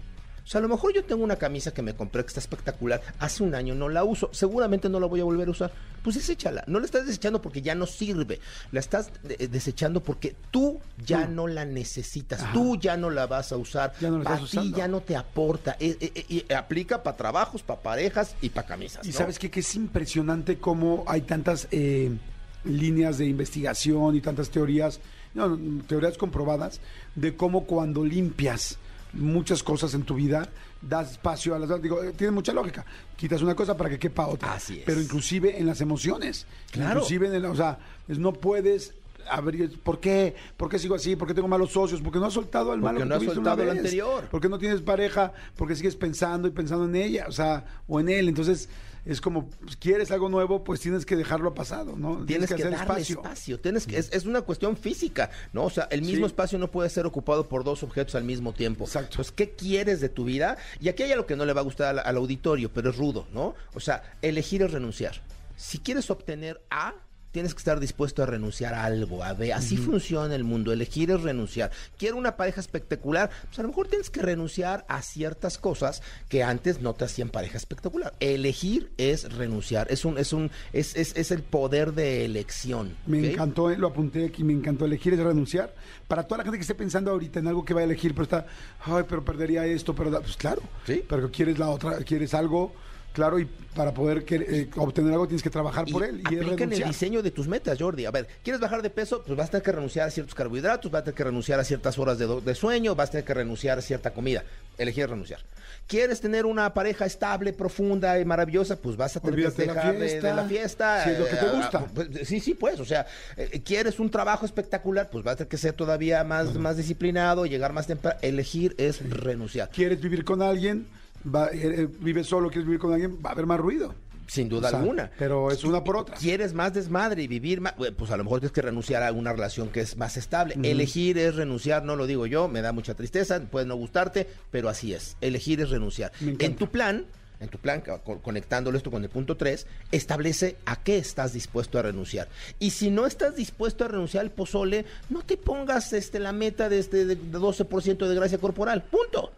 O 0.46 0.48
sea, 0.48 0.60
a 0.60 0.62
lo 0.62 0.68
mejor 0.68 0.94
yo 0.94 1.04
tengo 1.04 1.24
una 1.24 1.34
camisa 1.34 1.74
que 1.74 1.82
me 1.82 1.96
compré 1.96 2.22
que 2.22 2.28
está 2.28 2.38
espectacular, 2.38 3.02
hace 3.18 3.42
un 3.42 3.56
año 3.56 3.74
no 3.74 3.88
la 3.88 4.04
uso, 4.04 4.30
seguramente 4.32 4.88
no 4.88 5.00
la 5.00 5.06
voy 5.06 5.20
a 5.20 5.24
volver 5.24 5.48
a 5.48 5.50
usar. 5.50 5.72
Pues 6.04 6.14
deséchala. 6.14 6.62
No 6.68 6.78
la 6.78 6.86
estás 6.86 7.04
desechando 7.04 7.42
porque 7.42 7.62
ya 7.62 7.74
no 7.74 7.84
sirve, 7.84 8.38
la 8.70 8.78
estás 8.78 9.10
eh, 9.28 9.48
desechando 9.48 10.04
porque 10.04 10.36
tú 10.52 10.78
ya 11.04 11.26
no 11.26 11.48
la 11.48 11.64
necesitas, 11.64 12.42
Ajá. 12.42 12.52
tú 12.52 12.76
ya 12.76 12.96
no 12.96 13.10
la 13.10 13.26
vas 13.26 13.50
a 13.50 13.56
usar, 13.56 13.92
Ya 14.00 14.08
no 14.08 14.18
la 14.18 14.24
para 14.24 14.46
ti 14.46 14.72
ya 14.72 14.86
no 14.86 15.00
te 15.00 15.16
aporta. 15.16 15.76
Eh, 15.80 15.96
eh, 16.00 16.24
y 16.28 16.52
aplica 16.52 17.02
para 17.02 17.16
trabajos, 17.16 17.64
para 17.64 17.82
parejas 17.82 18.36
y 18.40 18.50
para 18.50 18.68
camisas. 18.68 19.04
Y 19.04 19.10
sabes 19.10 19.40
qué? 19.40 19.50
que 19.50 19.60
es 19.60 19.74
impresionante 19.74 20.58
cómo 20.58 21.02
hay 21.08 21.22
tantas 21.22 21.66
eh, 21.72 22.16
líneas 22.62 23.18
de 23.18 23.26
investigación 23.26 24.14
y 24.14 24.20
tantas 24.20 24.50
teorías, 24.50 25.00
no, 25.34 25.58
teorías 25.88 26.16
comprobadas 26.16 26.80
de 27.16 27.34
cómo 27.34 27.64
cuando 27.64 28.04
limpias 28.04 28.78
muchas 29.16 29.62
cosas 29.62 29.94
en 29.94 30.02
tu 30.02 30.14
vida 30.14 30.48
das 30.82 31.12
espacio 31.12 31.54
a 31.54 31.58
las 31.58 31.82
digo 31.82 32.02
eh, 32.02 32.12
tiene 32.16 32.30
mucha 32.30 32.52
lógica 32.52 32.84
quitas 33.16 33.42
una 33.42 33.54
cosa 33.54 33.76
para 33.76 33.88
que 33.90 33.98
quepa 33.98 34.26
otra 34.26 34.54
Así 34.54 34.78
es. 34.78 34.84
pero 34.84 35.00
inclusive 35.00 35.58
en 35.58 35.66
las 35.66 35.80
emociones 35.80 36.46
Claro. 36.70 37.00
inclusive 37.00 37.28
en 37.28 37.34
el, 37.34 37.44
o 37.46 37.54
sea 37.54 37.78
no 38.08 38.32
puedes 38.32 38.92
abrir 39.28 39.78
¿por 39.80 39.98
qué? 39.98 40.36
¿por 40.56 40.68
qué 40.68 40.78
sigo 40.78 40.94
así? 40.94 41.16
¿por 41.16 41.26
qué 41.26 41.34
tengo 41.34 41.48
malos 41.48 41.72
socios? 41.72 42.00
porque 42.00 42.18
no 42.18 42.26
has 42.26 42.34
soltado 42.34 42.72
el 42.74 42.80
Porque 42.80 42.94
malo 42.94 42.98
que 43.00 43.04
no 43.06 43.14
has 43.30 43.34
soltado 43.34 43.56
vez. 43.64 43.70
anterior. 43.70 44.28
porque 44.30 44.48
no 44.48 44.58
tienes 44.58 44.80
pareja 44.82 45.32
porque 45.56 45.74
sigues 45.74 45.96
pensando 45.96 46.46
y 46.46 46.50
pensando 46.52 46.84
en 46.84 46.94
ella 46.96 47.26
o 47.28 47.32
sea 47.32 47.64
o 47.88 47.98
en 48.00 48.08
él 48.08 48.28
entonces 48.28 48.68
es 49.06 49.20
como 49.20 49.48
pues, 49.48 49.76
quieres 49.76 50.10
algo 50.10 50.28
nuevo 50.28 50.64
pues 50.64 50.80
tienes 50.80 51.06
que 51.06 51.16
dejarlo 51.16 51.54
pasado 51.54 51.96
¿no? 51.96 52.24
Tienes 52.26 52.48
que, 52.48 52.54
hacer 52.54 52.72
darle 52.72 53.00
espacio. 53.00 53.60
Tienes 53.60 53.86
que, 53.86 53.96
es, 53.98 54.12
es 54.12 54.26
una 54.26 54.42
cuestión 54.42 54.76
física, 54.76 55.30
¿no? 55.52 55.64
O 55.64 55.70
sea, 55.70 55.84
el 55.90 56.02
mismo 56.02 56.26
Sí. 56.26 56.30
espacio 56.32 56.58
no 56.58 56.70
puede 56.70 56.90
ser 56.90 57.06
ocupado 57.06 57.48
por 57.48 57.64
dos 57.64 57.82
objetos 57.82 58.14
al 58.14 58.24
mismo 58.24 58.52
tiempo. 58.52 58.84
Exacto. 58.84 59.12
Entonces, 59.12 59.32
¿qué 59.32 59.50
quieres 59.50 60.00
de 60.00 60.08
tu 60.08 60.24
vida? 60.24 60.56
Y 60.80 60.88
aquí 60.88 61.02
hay 61.04 61.12
algo 61.12 61.26
que 61.26 61.36
no 61.36 61.44
le 61.44 61.52
va 61.52 61.60
a 61.60 61.64
gustar 61.64 61.88
al, 61.88 61.98
al 62.00 62.16
auditorio, 62.16 62.70
pero 62.72 62.90
es 62.90 62.96
rudo, 62.96 63.26
¿no? 63.32 63.54
O 63.74 63.80
sea, 63.80 64.02
elegir 64.22 64.62
es 64.62 64.72
renunciar. 64.72 65.20
Si 65.56 65.78
quieres 65.78 66.10
obtener 66.10 66.60
A, 66.70 66.94
tienes 67.32 67.54
que 67.54 67.58
estar 67.58 67.80
dispuesto 67.80 68.22
a 68.22 68.26
renunciar 68.26 68.74
a 68.74 68.84
algo, 68.84 69.22
a 69.22 69.32
B. 69.32 69.52
Así 69.52 69.76
funciona 69.76 70.34
el 70.34 70.44
mundo. 70.44 70.72
Elegir 70.72 71.10
es 71.10 71.22
renunciar. 71.22 71.70
Quiero 71.98 72.16
una 72.16 72.36
pareja 72.36 72.60
espectacular. 72.60 73.30
Pues 73.46 73.58
a 73.58 73.62
lo 73.62 73.68
mejor 73.68 73.88
tienes 73.88 74.10
que 74.10 74.22
renunciar 74.22 74.84
a 74.88 75.02
ciertas 75.02 75.58
cosas 75.58 76.02
que 76.28 76.42
antes 76.42 76.80
no 76.80 76.94
te 76.94 77.04
hacían 77.04 77.28
pareja 77.28 77.56
espectacular. 77.56 78.14
Elegir 78.20 78.90
es 78.96 79.32
renunciar. 79.32 79.86
Es 79.90 80.04
un, 80.04 80.18
es 80.18 80.32
un, 80.32 80.50
es, 80.72 80.96
es, 80.96 81.14
es 81.16 81.30
el 81.30 81.42
poder 81.42 81.92
de 81.92 82.24
elección. 82.24 82.96
Me 83.06 83.32
encantó, 83.32 83.70
eh, 83.70 83.76
lo 83.76 83.88
apunté 83.88 84.24
aquí, 84.24 84.42
me 84.42 84.52
encantó. 84.52 84.86
Elegir 84.86 85.14
es 85.14 85.20
renunciar. 85.20 85.74
Para 86.08 86.22
toda 86.22 86.38
la 86.38 86.44
gente 86.44 86.58
que 86.58 86.62
esté 86.62 86.74
pensando 86.74 87.10
ahorita 87.10 87.40
en 87.40 87.48
algo 87.48 87.64
que 87.64 87.74
va 87.74 87.80
a 87.80 87.84
elegir, 87.84 88.12
pero 88.12 88.22
está, 88.24 88.46
ay, 88.80 89.04
pero 89.08 89.24
perdería 89.24 89.66
esto, 89.66 89.94
pero 89.94 90.10
da-". 90.10 90.20
pues 90.20 90.36
claro. 90.36 90.62
Sí. 90.86 91.04
Pero 91.08 91.30
quieres 91.30 91.58
la 91.58 91.68
otra, 91.68 91.98
quieres 91.98 92.32
algo, 92.34 92.72
claro, 93.16 93.38
y 93.38 93.46
para 93.74 93.94
poder 93.94 94.24
que- 94.26 94.36
eh, 94.36 94.70
obtener 94.76 95.10
algo 95.12 95.26
tienes 95.26 95.42
que 95.42 95.48
trabajar 95.48 95.86
por 95.90 96.04
él. 96.04 96.22
Y 96.30 96.34
es 96.34 96.42
aplica 96.42 96.64
en 96.64 96.72
el 96.74 96.84
diseño 96.84 97.22
de 97.22 97.30
tus 97.30 97.48
metas, 97.48 97.78
Jordi. 97.80 98.04
A 98.04 98.10
ver, 98.10 98.28
¿quieres 98.44 98.60
bajar 98.60 98.82
de 98.82 98.90
peso? 98.90 99.22
Pues 99.26 99.36
vas 99.38 99.48
a 99.48 99.52
tener 99.52 99.62
que 99.64 99.72
renunciar 99.72 100.06
a 100.06 100.10
ciertos 100.10 100.34
carbohidratos, 100.34 100.90
vas 100.90 101.00
a 101.00 101.04
tener 101.04 101.14
que 101.14 101.24
renunciar 101.24 101.58
a 101.58 101.64
ciertas 101.64 101.98
horas 101.98 102.18
de, 102.18 102.54
sueño, 102.54 102.94
vas 102.94 103.08
a 103.08 103.12
tener 103.12 103.24
que 103.24 103.32
renunciar 103.32 103.78
a 103.78 103.82
cierta 103.82 104.10
comida. 104.12 104.44
Elegir 104.76 105.08
renunciar. 105.08 105.40
¿Quieres 105.86 106.20
tener 106.20 106.44
una 106.44 106.74
pareja 106.74 107.06
estable, 107.06 107.54
profunda 107.54 108.20
y 108.20 108.24
maravillosa? 108.26 108.76
Pues 108.76 108.96
vas 108.96 109.16
a 109.16 109.20
tener 109.20 109.34
Olvídate 109.34 109.56
que 109.56 109.62
de 109.62 109.66
la 109.68 109.74
dejar 109.74 109.94
de, 109.94 110.00
de 110.00 110.08
fiesta, 110.08 110.34
la 110.34 110.44
fiesta. 110.44 111.04
si 111.04 111.10
es 111.10 111.18
lo 111.18 111.24
que 111.24 111.36
te 111.36 111.46
eh, 111.46 111.50
gusta. 111.54 111.78
ah, 111.78 111.86
pues, 111.94 112.08
sí, 112.28 112.40
sí, 112.40 112.54
pues. 112.54 112.78
O 112.80 112.84
sea, 112.84 113.06
eh, 113.38 113.62
¿quieres 113.64 113.98
un 113.98 114.10
trabajo 114.10 114.44
espectacular? 114.44 115.08
Pues 115.10 115.24
vas 115.24 115.32
a 115.32 115.36
tener 115.36 115.48
que 115.48 115.56
ser 115.56 115.72
todavía 115.72 116.22
más, 116.24 116.54
más 116.56 116.76
disciplinado, 116.76 117.46
llegar 117.46 117.72
más 117.72 117.86
temprano. 117.86 118.18
Elegir 118.20 118.74
es 118.76 119.08
renunciar. 119.08 119.70
Quieres 119.70 120.00
vivir 120.00 120.24
con 120.24 120.42
alguien, 120.42 120.86
va, 121.34 121.48
eh, 121.48 121.82
eh, 121.82 121.88
vives 122.00 122.26
solo, 122.26 122.48
quieres 122.48 122.66
vivir 122.66 122.80
con 122.80 122.92
alguien, 122.92 123.18
va 123.24 123.30
a 123.30 123.32
haber 123.32 123.46
más 123.46 123.58
ruido. 123.60 123.94
Sin 124.28 124.48
duda 124.48 124.66
O 124.66 124.70
sea, 124.70 124.80
alguna. 124.80 125.10
pero 125.18 125.52
es 125.52 125.62
una 125.62 125.84
por 125.84 125.96
otra. 125.96 126.16
¿Quieres 126.16 126.52
más 126.52 126.74
desmadre 126.74 127.22
y 127.22 127.28
vivir 127.28 127.60
más? 127.60 127.76
Bueno, 127.76 127.96
Pues 127.96 128.10
a 128.10 128.16
lo 128.16 128.24
mejor 128.24 128.40
tienes 128.40 128.52
que 128.52 128.60
renunciar 128.62 129.04
a 129.04 129.12
una 129.12 129.32
relación 129.32 129.68
que 129.68 129.80
es 129.80 129.96
más 129.96 130.16
estable. 130.16 130.56
Elegir 130.64 131.16
es 131.16 131.36
renunciar, 131.36 131.84
no 131.84 131.94
lo 131.94 132.06
digo 132.08 132.26
yo, 132.26 132.48
me 132.48 132.60
da 132.60 132.72
mucha 132.72 132.94
tristeza, 132.94 133.40
puede 133.40 133.66
no 133.66 133.76
gustarte, 133.76 134.26
pero 134.50 134.68
así 134.68 134.92
es. 134.94 135.16
Elegir 135.20 135.60
es 135.60 135.70
renunciar. 135.70 136.10
En 136.20 136.56
tu 136.56 136.66
plan, 136.68 137.04
en 137.38 137.48
tu 137.50 137.58
plan, 137.58 137.82
co- 137.82 138.00
conectándolo 138.20 138.76
esto 138.76 138.90
con 138.90 139.04
el 139.04 139.10
punto 139.10 139.36
3, 139.36 139.64
establece 139.92 140.56
a 140.64 140.82
qué 140.82 140.98
estás 140.98 141.32
dispuesto 141.32 141.78
a 141.78 141.82
renunciar. 141.82 142.26
Y 142.58 142.70
si 142.70 142.90
no 142.90 143.06
estás 143.06 143.36
dispuesto 143.36 143.84
a 143.84 143.88
renunciar 143.88 144.22
al 144.24 144.30
pozole, 144.32 144.86
no 145.08 145.22
te 145.22 145.36
pongas 145.36 145.92
este, 145.92 146.18
la 146.18 146.32
meta 146.32 146.68
de, 146.68 146.80
este, 146.80 147.04
de 147.04 147.16
12% 147.16 148.08
de 148.08 148.14
gracia 148.16 148.38
corporal. 148.38 148.82
Punto. 148.90 149.30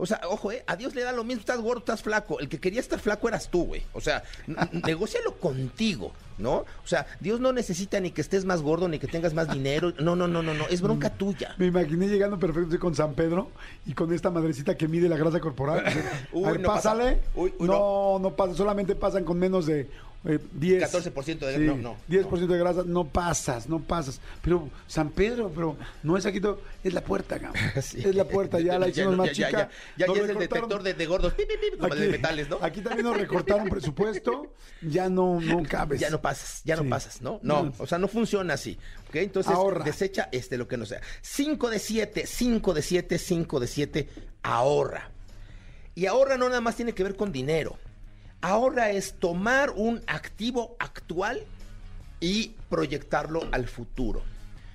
O 0.00 0.06
sea, 0.06 0.20
ojo, 0.28 0.52
¿eh? 0.52 0.62
a 0.66 0.76
Dios 0.76 0.94
le 0.94 1.02
da 1.02 1.10
lo 1.12 1.24
mismo, 1.24 1.40
estás 1.40 1.60
gordo, 1.60 1.80
estás 1.80 2.02
flaco. 2.02 2.38
El 2.40 2.48
que 2.48 2.60
quería 2.60 2.78
estar 2.80 3.00
flaco 3.00 3.28
eras 3.28 3.48
tú, 3.50 3.64
güey. 3.66 3.82
O 3.92 4.00
sea, 4.00 4.22
n- 4.46 4.56
n- 4.72 4.82
negócialo 4.86 5.34
contigo, 5.38 6.12
¿no? 6.38 6.58
O 6.58 6.86
sea, 6.86 7.06
Dios 7.18 7.40
no 7.40 7.52
necesita 7.52 7.98
ni 7.98 8.12
que 8.12 8.20
estés 8.20 8.44
más 8.44 8.62
gordo, 8.62 8.86
ni 8.88 9.00
que 9.00 9.08
tengas 9.08 9.34
más 9.34 9.50
dinero. 9.52 9.92
No, 9.98 10.14
no, 10.14 10.28
no, 10.28 10.40
no, 10.42 10.54
no. 10.54 10.68
Es 10.68 10.80
bronca 10.82 11.10
tuya. 11.10 11.54
Me 11.58 11.66
imaginé 11.66 12.06
llegando 12.06 12.38
perfecto 12.38 12.78
con 12.78 12.94
San 12.94 13.14
Pedro 13.14 13.50
y 13.86 13.92
con 13.94 14.12
esta 14.14 14.30
madrecita 14.30 14.76
que 14.76 14.86
mide 14.86 15.08
la 15.08 15.16
grasa 15.16 15.40
corporal. 15.40 15.84
Uy, 16.32 16.44
a 16.44 16.52
ver, 16.52 16.60
no 16.60 16.68
pasa. 16.68 16.92
pásale. 16.92 17.20
Uy, 17.34 17.52
uy, 17.58 17.66
no, 17.66 18.18
no 18.20 18.36
pasa, 18.36 18.54
solamente 18.54 18.94
pasan 18.94 19.24
con 19.24 19.36
menos 19.38 19.66
de 19.66 19.90
eh, 20.24 20.38
10. 20.52 20.82
14% 20.92 21.38
de 21.38 21.54
sí, 21.56 21.60
no, 21.62 21.76
no, 21.76 21.96
10% 22.08 22.46
de 22.46 22.58
grasa, 22.58 22.82
no 22.84 23.04
pasas, 23.06 23.68
no 23.68 23.78
pasas. 23.80 24.20
Pero 24.42 24.68
San 24.86 25.10
Pedro, 25.10 25.50
pero 25.54 25.76
no 26.02 26.16
es 26.16 26.26
aquí, 26.26 26.40
todo, 26.40 26.60
es 26.82 26.92
la 26.92 27.02
puerta, 27.02 27.38
cabrón. 27.38 27.62
Sí. 27.82 28.00
Es 28.04 28.14
la 28.14 28.24
puerta, 28.24 28.58
ya 28.60 28.78
la 28.80 28.88
hicimos 28.88 29.12
no, 29.12 29.18
más 29.18 29.28
ya, 29.36 29.46
chica. 29.46 29.70
Ya, 29.96 30.06
ya, 30.06 30.14
ya 30.14 30.22
es 30.24 30.28
el 30.30 30.38
detector 30.38 30.82
de, 30.82 30.94
de 30.94 31.06
gordos, 31.06 31.32
pi, 31.34 31.44
pi, 31.46 31.54
pi, 31.54 31.78
como 31.78 31.94
el 31.94 32.00
de 32.00 32.08
metales, 32.08 32.48
¿no? 32.48 32.58
Aquí 32.60 32.80
también 32.80 33.06
nos 33.06 33.16
recortaron 33.20 33.68
presupuesto, 33.68 34.52
ya 34.82 35.08
no, 35.08 35.40
no 35.40 35.62
cabes. 35.62 36.00
Ya 36.00 36.10
no 36.10 36.20
pasas, 36.20 36.62
ya 36.64 36.74
no 36.76 36.82
Sí. 36.82 36.88
pasas, 36.88 37.22
¿no? 37.22 37.38
No, 37.42 37.62
No. 37.64 37.74
o 37.78 37.86
sea, 37.86 37.98
no 37.98 38.08
funciona 38.08 38.54
así. 38.54 38.76
¿Ok? 39.08 39.16
Entonces, 39.16 39.52
Ahorra. 39.52 39.84
desecha 39.84 40.28
este 40.32 40.58
lo 40.58 40.66
que 40.68 40.76
no 40.76 40.84
sea. 40.84 41.00
5 41.22 41.70
de 41.70 41.78
7, 41.78 42.24
5 42.26 42.74
de 42.74 42.82
7, 42.82 43.18
5 43.18 43.60
de 43.60 43.66
7, 43.66 44.08
ahorra. 44.42 45.10
Y 45.94 46.06
ahorra 46.06 46.36
no 46.36 46.48
nada 46.48 46.60
más 46.60 46.76
tiene 46.76 46.92
que 46.92 47.02
ver 47.02 47.16
con 47.16 47.32
dinero. 47.32 47.78
Ahorra 48.40 48.90
es 48.90 49.14
tomar 49.14 49.70
un 49.70 50.00
activo 50.06 50.76
actual 50.78 51.42
y 52.20 52.54
proyectarlo 52.68 53.48
al 53.52 53.66
futuro. 53.66 54.22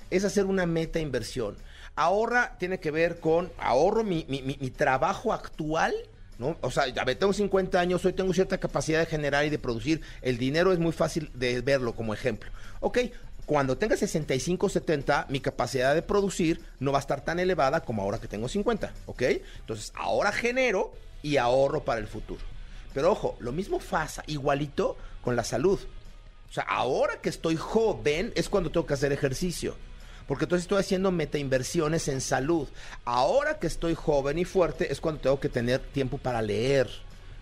Es 0.10 0.26
hacer 0.26 0.46
una 0.46 0.66
meta 0.66 1.00
inversión. 1.00 1.56
Ahorra 1.96 2.58
tiene 2.60 2.80
que 2.80 2.92
ver 2.92 3.20
con 3.20 3.52
ahorro 3.58 4.04
mi 4.04 4.24
trabajo 4.76 5.32
actual. 5.32 5.94
¿no? 6.40 6.58
O 6.62 6.72
sea, 6.72 6.84
a 6.84 7.06
ver, 7.06 7.18
tengo 7.18 7.32
50 7.32 7.80
años, 7.80 8.04
hoy 8.06 8.14
tengo 8.14 8.34
cierta 8.34 8.58
capacidad 8.58 9.00
de 9.00 9.06
generar 9.06 9.46
y 9.46 9.50
de 9.50 9.60
producir. 9.60 10.02
El 10.22 10.38
dinero 10.38 10.74
es 10.74 10.80
muy 10.80 10.92
fácil 10.92 11.32
de 11.34 11.62
verlo 11.62 11.96
como 11.96 12.14
ejemplo. 12.14 12.52
Ok, 12.80 13.00
cuando 13.46 13.78
tenga 13.78 13.96
65, 13.96 14.70
70, 14.70 15.28
mi 15.30 15.40
capacidad 15.40 15.94
de 15.94 16.02
producir 16.02 16.62
no 16.80 16.92
va 16.92 17.00
a 17.00 17.02
estar 17.02 17.24
tan 17.24 17.40
elevada 17.40 17.82
como 17.82 18.02
ahora 18.02 18.20
que 18.20 18.28
tengo 18.28 18.48
50. 18.48 18.94
¿Ok? 19.06 19.22
Entonces, 19.60 19.92
ahora 19.96 20.32
genero 20.32 20.94
y 21.22 21.38
ahorro 21.38 21.84
para 21.84 22.00
el 22.00 22.08
futuro. 22.08 22.42
Pero 22.94 23.12
ojo, 23.12 23.36
lo 23.40 23.52
mismo 23.52 23.80
pasa 23.80 24.24
igualito 24.28 24.98
con 25.22 25.36
la 25.36 25.44
salud. 25.44 25.80
O 26.50 26.54
sea, 26.54 26.64
ahora 26.64 27.20
que 27.22 27.30
estoy 27.30 27.56
joven 27.56 28.32
es 28.36 28.50
cuando 28.50 28.72
tengo 28.72 28.86
que 28.86 28.94
hacer 28.94 29.12
ejercicio. 29.12 29.76
Porque 30.28 30.46
entonces 30.46 30.64
estoy 30.64 30.80
haciendo 30.80 31.12
metainversiones 31.12 32.08
en 32.08 32.22
salud. 32.22 32.68
Ahora 33.04 33.60
que 33.60 33.68
estoy 33.68 33.96
joven 33.96 34.38
y 34.40 34.46
fuerte 34.46 34.92
es 34.92 35.02
cuando 35.02 35.22
tengo 35.22 35.40
que 35.40 35.50
tener 35.50 35.80
tiempo 35.80 36.18
para 36.18 36.42
leer. 36.42 36.90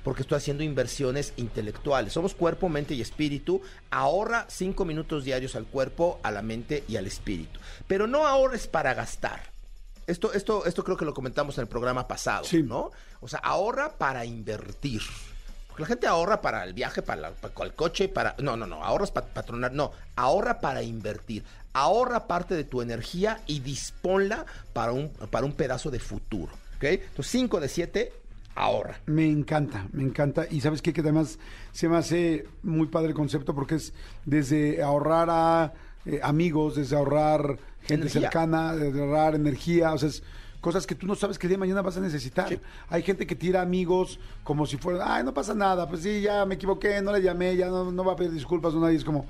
Porque 0.04 0.24
estoy 0.24 0.38
haciendo 0.38 0.64
inversiones 0.64 1.34
intelectuales. 1.38 2.14
Somos 2.14 2.34
cuerpo, 2.34 2.70
mente 2.70 2.96
y 2.96 3.02
espíritu. 3.02 3.62
Ahorra 3.92 4.46
cinco 4.50 4.84
minutos 4.84 5.26
diarios 5.26 5.56
al 5.56 5.66
cuerpo, 5.68 6.20
a 6.24 6.32
la 6.32 6.42
mente 6.42 6.84
y 6.88 6.96
al 6.96 7.06
espíritu. 7.06 7.60
Pero 7.88 8.08
no 8.08 8.26
ahorres 8.26 8.66
para 8.66 8.96
gastar. 8.96 9.52
Esto, 10.08 10.34
esto, 10.34 10.66
esto 10.66 10.84
creo 10.84 10.98
que 10.98 11.06
lo 11.06 11.14
comentamos 11.14 11.58
en 11.58 11.64
el 11.64 11.68
programa 11.68 12.08
pasado, 12.08 12.46
Sí. 12.46 12.64
¿no? 12.64 12.92
O 13.20 13.28
sea, 13.28 13.40
ahorra 13.40 13.98
para 14.00 14.26
invertir. 14.26 15.02
Porque 15.72 15.82
la 15.84 15.88
gente 15.88 16.08
ahorra 16.08 16.42
para 16.42 16.64
el 16.64 16.74
viaje, 16.74 17.02
para, 17.02 17.22
la- 17.22 17.32
para 17.32 17.66
el 17.66 17.74
coche, 17.74 18.08
para... 18.08 18.36
No, 18.40 18.56
no, 18.56 18.68
no, 18.68 18.84
ahorras 18.84 19.12
para 19.12 19.26
patronar. 19.28 19.74
No, 19.74 19.92
ahorra 20.16 20.60
para 20.62 20.84
invertir. 20.84 21.44
Ahorra 21.74 22.28
parte 22.28 22.54
de 22.56 22.64
tu 22.64 22.82
energía 22.82 23.42
y 23.48 23.60
disponla 23.62 24.46
para 24.74 24.92
un, 24.92 25.10
para 25.10 25.46
un 25.46 25.54
pedazo 25.54 25.90
de 25.90 26.00
futuro. 26.00 26.52
¿Ok? 26.78 26.84
Entonces, 26.84 27.28
5 27.32 27.60
de 27.60 27.68
7, 27.70 28.14
ahorra. 28.56 29.00
Me 29.06 29.26
encanta, 29.28 29.88
me 29.94 30.04
encanta. 30.04 30.46
Y 30.52 30.60
sabes 30.62 30.82
qué? 30.82 30.92
que 30.94 31.02
además 31.02 31.40
se 31.72 31.88
me 31.88 31.96
hace 31.98 32.46
muy 32.64 32.88
padre 32.88 33.10
el 33.10 33.14
concepto 33.14 33.56
porque 33.56 33.76
es 33.76 33.94
desde 34.26 34.84
ahorrar 34.84 35.30
a 35.30 35.74
eh, 36.06 36.20
amigos, 36.24 36.76
desde 36.76 36.96
ahorrar 36.98 37.58
gente 37.84 37.94
Energía. 38.08 38.22
cercana, 38.24 38.76
desde 38.76 39.00
ahorrar 39.00 39.36
energía, 39.36 39.94
o 39.94 39.98
sea, 39.98 40.10
es 40.10 40.24
cosas 40.62 40.88
que 40.88 40.96
tú 40.96 41.08
no 41.08 41.16
sabes 41.16 41.38
que 41.38 41.48
día 41.48 41.56
de 41.56 41.60
mañana 41.60 41.82
vas 41.82 41.98
a 41.98 42.00
necesitar. 42.00 42.48
Sí. 42.48 42.60
Hay 42.90 43.02
gente 43.02 43.28
que 43.28 43.36
tira 43.36 43.62
amigos 43.62 44.20
como 44.44 44.66
si 44.66 44.78
fuera, 44.78 45.16
ay, 45.16 45.24
no 45.24 45.34
pasa 45.34 45.54
nada, 45.54 45.90
pues 45.90 46.04
sí, 46.04 46.22
ya 46.22 46.46
me 46.46 46.56
equivoqué, 46.56 47.02
no 47.02 47.12
le 47.12 47.22
llamé, 47.22 47.58
ya 47.58 47.68
no, 47.68 47.92
no 47.92 48.06
va 48.06 48.14
a 48.14 48.16
pedir 48.16 48.32
disculpas, 48.32 48.74
no 48.74 48.80
nadie. 48.80 48.98
Es 48.98 49.04
como, 49.04 49.26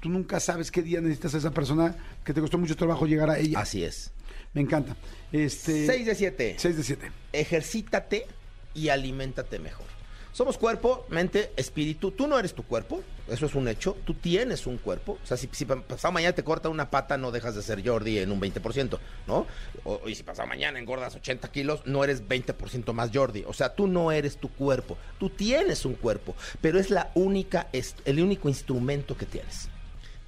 tú 0.00 0.08
nunca 0.10 0.40
sabes 0.40 0.70
qué 0.70 0.82
día 0.82 1.00
necesitas 1.00 1.34
a 1.34 1.38
esa 1.38 1.50
persona 1.52 1.94
que 2.24 2.34
te 2.34 2.40
costó 2.40 2.58
mucho 2.58 2.76
trabajo 2.76 3.06
llegar 3.06 3.30
a 3.30 3.38
ella. 3.38 3.60
Así 3.60 3.84
es. 3.84 4.10
Me 4.52 4.60
encanta. 4.60 4.96
Este, 5.32 5.86
6 5.86 6.06
de 6.06 6.14
7. 6.14 6.54
6 6.58 6.76
de 6.76 6.82
7. 6.82 7.12
ejercítate 7.32 8.26
y 8.74 8.88
aliméntate 8.88 9.58
mejor. 9.58 9.93
Somos 10.34 10.58
cuerpo, 10.58 11.06
mente, 11.10 11.52
espíritu. 11.56 12.10
Tú 12.10 12.26
no 12.26 12.36
eres 12.36 12.54
tu 12.54 12.64
cuerpo, 12.64 13.02
eso 13.28 13.46
es 13.46 13.54
un 13.54 13.68
hecho. 13.68 13.96
Tú 14.04 14.14
tienes 14.14 14.66
un 14.66 14.78
cuerpo. 14.78 15.16
O 15.22 15.26
sea, 15.26 15.36
si, 15.36 15.48
si 15.52 15.64
pa- 15.64 15.80
pasado 15.80 16.10
mañana 16.10 16.34
te 16.34 16.42
corta 16.42 16.68
una 16.68 16.90
pata, 16.90 17.16
no 17.16 17.30
dejas 17.30 17.54
de 17.54 17.62
ser 17.62 17.86
Jordi 17.86 18.18
en 18.18 18.32
un 18.32 18.40
20%, 18.40 18.98
¿no? 19.28 19.46
O, 19.84 20.08
y 20.08 20.16
si 20.16 20.24
pasado 20.24 20.48
mañana 20.48 20.80
engordas 20.80 21.14
80 21.14 21.52
kilos, 21.52 21.82
no 21.86 22.02
eres 22.02 22.26
20% 22.26 22.92
más 22.92 23.10
Jordi. 23.14 23.44
O 23.46 23.52
sea, 23.52 23.76
tú 23.76 23.86
no 23.86 24.10
eres 24.10 24.36
tu 24.38 24.48
cuerpo. 24.48 24.98
Tú 25.20 25.30
tienes 25.30 25.84
un 25.84 25.94
cuerpo, 25.94 26.34
pero 26.60 26.80
es 26.80 26.90
la 26.90 27.12
única, 27.14 27.68
es 27.72 27.94
el 28.04 28.20
único 28.20 28.48
instrumento 28.48 29.16
que 29.16 29.26
tienes 29.26 29.68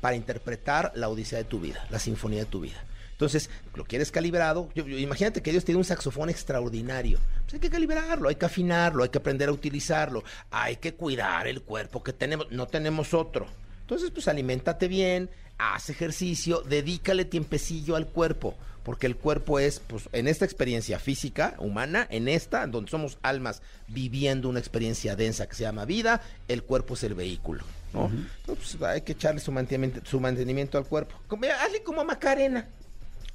para 0.00 0.14
interpretar 0.14 0.92
la 0.94 1.08
odisea 1.08 1.38
de 1.38 1.44
tu 1.46 1.58
vida, 1.58 1.84
la 1.90 1.98
sinfonía 1.98 2.40
de 2.44 2.46
tu 2.46 2.60
vida. 2.60 2.80
Entonces, 3.16 3.48
lo 3.74 3.84
quieres 3.84 4.10
calibrado. 4.12 4.68
Yo- 4.74 4.86
yo- 4.86 4.98
imagínate 4.98 5.40
que 5.42 5.50
Dios 5.50 5.64
tiene 5.64 5.78
un 5.78 5.84
saxofón 5.84 6.28
extraordinario. 6.28 7.18
Pues 7.44 7.54
hay 7.54 7.60
que 7.60 7.70
calibrarlo, 7.70 8.28
hay 8.28 8.34
que 8.34 8.44
afinarlo, 8.44 9.02
hay 9.02 9.08
que 9.08 9.18
aprender 9.18 9.48
a 9.48 9.52
utilizarlo. 9.52 10.22
Hay 10.50 10.76
que 10.76 10.94
cuidar 10.94 11.46
el 11.46 11.62
cuerpo 11.62 12.02
que 12.02 12.12
tenemos. 12.12 12.50
No 12.50 12.66
tenemos 12.66 13.14
otro. 13.14 13.46
Entonces, 13.80 14.10
pues 14.10 14.28
aliméntate 14.28 14.86
bien, 14.88 15.30
haz 15.58 15.88
ejercicio, 15.88 16.60
dedícale 16.62 17.24
tiempecillo 17.24 17.96
al 17.96 18.06
cuerpo. 18.06 18.54
Porque 18.82 19.06
el 19.06 19.16
cuerpo 19.16 19.58
es, 19.58 19.80
pues, 19.80 20.08
en 20.12 20.28
esta 20.28 20.44
experiencia 20.44 20.98
física, 21.00 21.54
humana, 21.58 22.06
en 22.08 22.28
esta, 22.28 22.66
donde 22.68 22.88
somos 22.90 23.18
almas 23.22 23.60
viviendo 23.88 24.48
una 24.48 24.60
experiencia 24.60 25.16
densa 25.16 25.48
que 25.48 25.56
se 25.56 25.62
llama 25.64 25.84
vida, 25.86 26.20
el 26.46 26.62
cuerpo 26.62 26.94
es 26.94 27.02
el 27.02 27.14
vehículo. 27.14 27.64
¿no? 27.92 28.06
Entonces, 28.40 28.76
pues, 28.78 28.82
hay 28.82 29.00
que 29.00 29.12
echarle 29.12 29.40
su 29.40 29.50
mantenimiento, 29.50 30.08
su 30.08 30.20
mantenimiento 30.20 30.76
al 30.78 30.84
cuerpo. 30.84 31.16
Hazle 31.64 31.82
como 31.82 32.02
a 32.02 32.04
Macarena. 32.04 32.68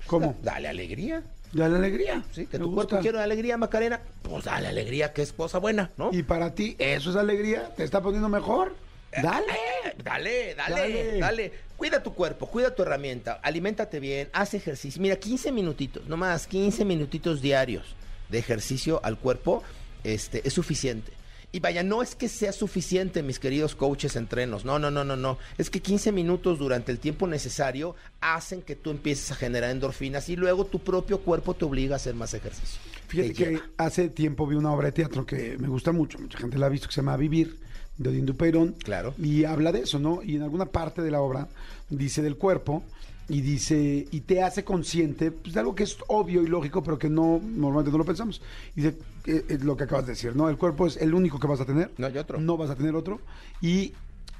¿Cómo? 0.07 0.35
Dale 0.43 0.67
alegría. 0.67 1.23
Ya 1.53 1.67
la 1.67 1.77
alegría. 1.77 2.23
Sí, 2.31 2.45
que 2.47 2.57
Me 2.57 2.63
tu 2.63 2.71
gusta. 2.71 2.87
cuerpo 2.87 3.01
quiere 3.03 3.19
alegría, 3.19 3.57
Macarena. 3.57 3.99
Pues 4.21 4.45
dale 4.45 4.67
alegría, 4.69 5.11
que 5.13 5.21
es 5.21 5.33
cosa 5.33 5.57
buena, 5.57 5.91
¿no? 5.97 6.09
Y 6.13 6.23
para 6.23 6.55
ti, 6.55 6.75
¿eso 6.79 7.09
es 7.09 7.15
alegría? 7.17 7.73
¿Te 7.75 7.83
está 7.83 8.01
poniendo 8.01 8.29
mejor? 8.29 8.73
Dale. 9.11 9.45
Eh, 9.51 9.95
Dale, 10.03 10.55
dale, 10.55 10.75
Dale. 10.75 11.19
dale, 11.19 11.51
Cuida 11.75 12.01
tu 12.01 12.13
cuerpo, 12.13 12.45
cuida 12.47 12.73
tu 12.73 12.83
herramienta, 12.83 13.39
aliméntate 13.43 13.99
bien, 13.99 14.29
haz 14.31 14.53
ejercicio. 14.53 15.01
Mira, 15.01 15.17
15 15.17 15.51
minutitos, 15.51 16.07
nomás 16.07 16.47
15 16.47 16.85
minutitos 16.85 17.41
diarios 17.41 17.95
de 18.29 18.37
ejercicio 18.37 19.01
al 19.03 19.17
cuerpo 19.17 19.63
este, 20.05 20.47
es 20.47 20.53
suficiente. 20.53 21.11
Y 21.53 21.59
vaya, 21.59 21.83
no 21.83 22.01
es 22.01 22.15
que 22.15 22.29
sea 22.29 22.53
suficiente, 22.53 23.23
mis 23.23 23.39
queridos 23.39 23.75
coaches 23.75 24.15
entrenos. 24.15 24.63
No, 24.63 24.79
no, 24.79 24.89
no, 24.89 25.03
no, 25.03 25.17
no. 25.17 25.37
Es 25.57 25.69
que 25.69 25.81
15 25.81 26.11
minutos 26.13 26.59
durante 26.59 26.91
el 26.91 26.99
tiempo 26.99 27.27
necesario 27.27 27.95
hacen 28.21 28.61
que 28.61 28.75
tú 28.75 28.89
empieces 28.89 29.31
a 29.31 29.35
generar 29.35 29.71
endorfinas 29.71 30.29
y 30.29 30.37
luego 30.37 30.65
tu 30.65 30.79
propio 30.79 31.19
cuerpo 31.19 31.53
te 31.53 31.65
obliga 31.65 31.95
a 31.95 31.97
hacer 31.97 32.15
más 32.15 32.33
ejercicio. 32.33 32.79
Fíjate 33.07 33.29
Te 33.29 33.33
que 33.33 33.59
hace 33.77 34.09
tiempo 34.09 34.47
vi 34.47 34.55
una 34.55 34.71
obra 34.71 34.87
de 34.87 34.93
teatro 34.93 35.25
que 35.25 35.57
me 35.57 35.67
gusta 35.67 35.91
mucho, 35.91 36.17
mucha 36.19 36.37
gente 36.37 36.57
la 36.57 36.67
ha 36.67 36.69
visto, 36.69 36.87
que 36.87 36.93
se 36.93 37.01
llama 37.01 37.17
Vivir, 37.17 37.59
de 37.97 38.09
Odín 38.09 38.25
Dupeirón. 38.25 38.73
Claro. 38.83 39.13
Y 39.17 39.43
habla 39.43 39.73
de 39.73 39.81
eso, 39.81 39.99
¿no? 39.99 40.23
Y 40.23 40.37
en 40.37 40.43
alguna 40.43 40.67
parte 40.67 41.01
de 41.01 41.11
la 41.11 41.19
obra 41.19 41.49
dice 41.89 42.21
del 42.21 42.37
cuerpo 42.37 42.83
y 43.31 43.41
dice, 43.41 44.07
y 44.11 44.21
te 44.21 44.43
hace 44.43 44.63
consciente 44.63 45.31
pues, 45.31 45.53
de 45.53 45.59
algo 45.61 45.73
que 45.73 45.83
es 45.83 45.97
obvio 46.07 46.43
y 46.43 46.47
lógico, 46.47 46.83
pero 46.83 46.99
que 46.99 47.09
no 47.09 47.39
normalmente 47.43 47.91
no 47.91 47.97
lo 47.97 48.05
pensamos. 48.05 48.41
Y 48.75 48.81
dice, 48.81 48.97
eh, 49.25 49.45
es 49.47 49.63
lo 49.63 49.77
que 49.77 49.85
acabas 49.85 50.05
de 50.05 50.11
decir, 50.11 50.35
¿no? 50.35 50.49
El 50.49 50.57
cuerpo 50.57 50.85
es 50.85 50.97
el 50.97 51.13
único 51.13 51.39
que 51.39 51.47
vas 51.47 51.61
a 51.61 51.65
tener. 51.65 51.91
No 51.97 52.07
hay 52.07 52.17
otro. 52.17 52.39
No 52.39 52.57
vas 52.57 52.69
a 52.69 52.75
tener 52.75 52.93
otro. 52.95 53.21
Y 53.61 53.93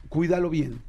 cuídalo 0.10 0.50
bien, 0.50 0.82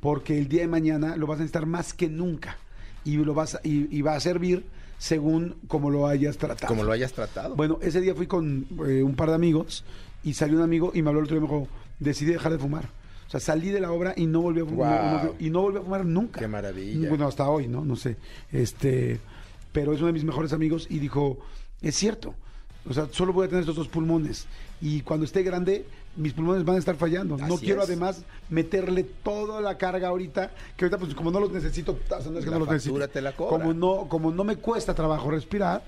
porque 0.00 0.38
el 0.38 0.48
día 0.48 0.62
de 0.62 0.68
mañana 0.68 1.16
lo 1.16 1.26
vas 1.26 1.36
a 1.36 1.42
necesitar 1.42 1.66
más 1.66 1.92
que 1.92 2.08
nunca. 2.08 2.56
Y, 3.04 3.16
lo 3.18 3.34
vas 3.34 3.56
a- 3.56 3.60
y, 3.62 3.94
y 3.96 4.02
va 4.02 4.14
a 4.14 4.20
servir 4.20 4.64
según 4.98 5.56
como 5.68 5.90
lo 5.90 6.06
hayas 6.06 6.36
tratado. 6.38 6.68
Como 6.68 6.84
lo 6.84 6.92
hayas 6.92 7.12
tratado. 7.12 7.56
Bueno, 7.56 7.78
ese 7.82 8.00
día 8.00 8.14
fui 8.14 8.26
con 8.26 8.66
eh, 8.86 9.02
un 9.02 9.14
par 9.16 9.28
de 9.30 9.34
amigos 9.34 9.84
y 10.24 10.34
salió 10.34 10.56
un 10.58 10.62
amigo 10.62 10.92
y 10.94 11.02
me 11.02 11.08
habló 11.08 11.20
el 11.20 11.24
otro 11.24 11.36
día 11.38 11.44
y 11.46 11.48
me 11.48 11.54
dijo, 11.58 11.68
decidí 11.98 12.32
dejar 12.32 12.52
de 12.52 12.58
fumar. 12.58 12.88
O 13.30 13.32
sea, 13.32 13.38
salí 13.38 13.68
de 13.70 13.78
la 13.80 13.92
obra 13.92 14.12
y 14.16 14.26
no 14.26 14.40
volví 14.40 14.60
a 14.60 14.64
fumar. 14.64 15.00
Guau. 15.12 15.24
no- 15.26 15.34
y 15.38 15.50
no 15.50 15.62
volví 15.62 15.78
a 15.78 15.82
fumar 15.82 16.04
nunca. 16.04 16.40
Qué 16.40 16.48
maravilla. 16.48 17.08
Bueno, 17.08 17.28
hasta 17.28 17.48
hoy, 17.48 17.68
¿no? 17.68 17.84
No 17.84 17.94
sé. 17.94 18.16
Este, 18.50 19.20
pero 19.70 19.92
es 19.92 19.98
uno 20.00 20.08
de 20.08 20.12
mis 20.14 20.24
mejores 20.24 20.52
amigos 20.52 20.88
y 20.90 20.98
dijo, 20.98 21.38
es 21.80 21.94
cierto. 21.94 22.34
O 22.88 22.92
sea, 22.92 23.06
solo 23.12 23.32
voy 23.32 23.44
a 23.46 23.48
tener 23.48 23.60
estos 23.60 23.76
dos 23.76 23.86
pulmones. 23.88 24.46
Y 24.80 25.02
cuando 25.02 25.24
esté 25.26 25.44
grande, 25.44 25.84
mis 26.16 26.32
pulmones 26.32 26.64
van 26.64 26.74
a 26.74 26.78
estar 26.80 26.96
fallando. 26.96 27.36
no 27.36 27.56
quiero 27.58 27.82
es. 27.82 27.88
además 27.88 28.24
meterle 28.48 29.04
toda 29.04 29.60
la 29.60 29.78
carga 29.78 30.08
ahorita, 30.08 30.50
que 30.76 30.86
ahorita 30.86 30.98
pues 30.98 31.14
como 31.14 31.30
no 31.30 31.38
los 31.38 31.52
necesito, 31.52 31.92
o 31.92 32.20
sea, 32.22 32.30
no 32.32 32.38
es 32.38 32.44
que 32.44 32.50
La 32.50 32.58
no 32.58 32.64
los 32.64 32.72
necesito. 32.74 33.06
te 33.08 33.20
la. 33.20 33.36
Como 33.36 33.72
no, 33.72 34.08
como 34.08 34.32
no 34.32 34.42
me 34.42 34.56
cuesta 34.56 34.92
trabajo 34.92 35.30
respirar, 35.30 35.84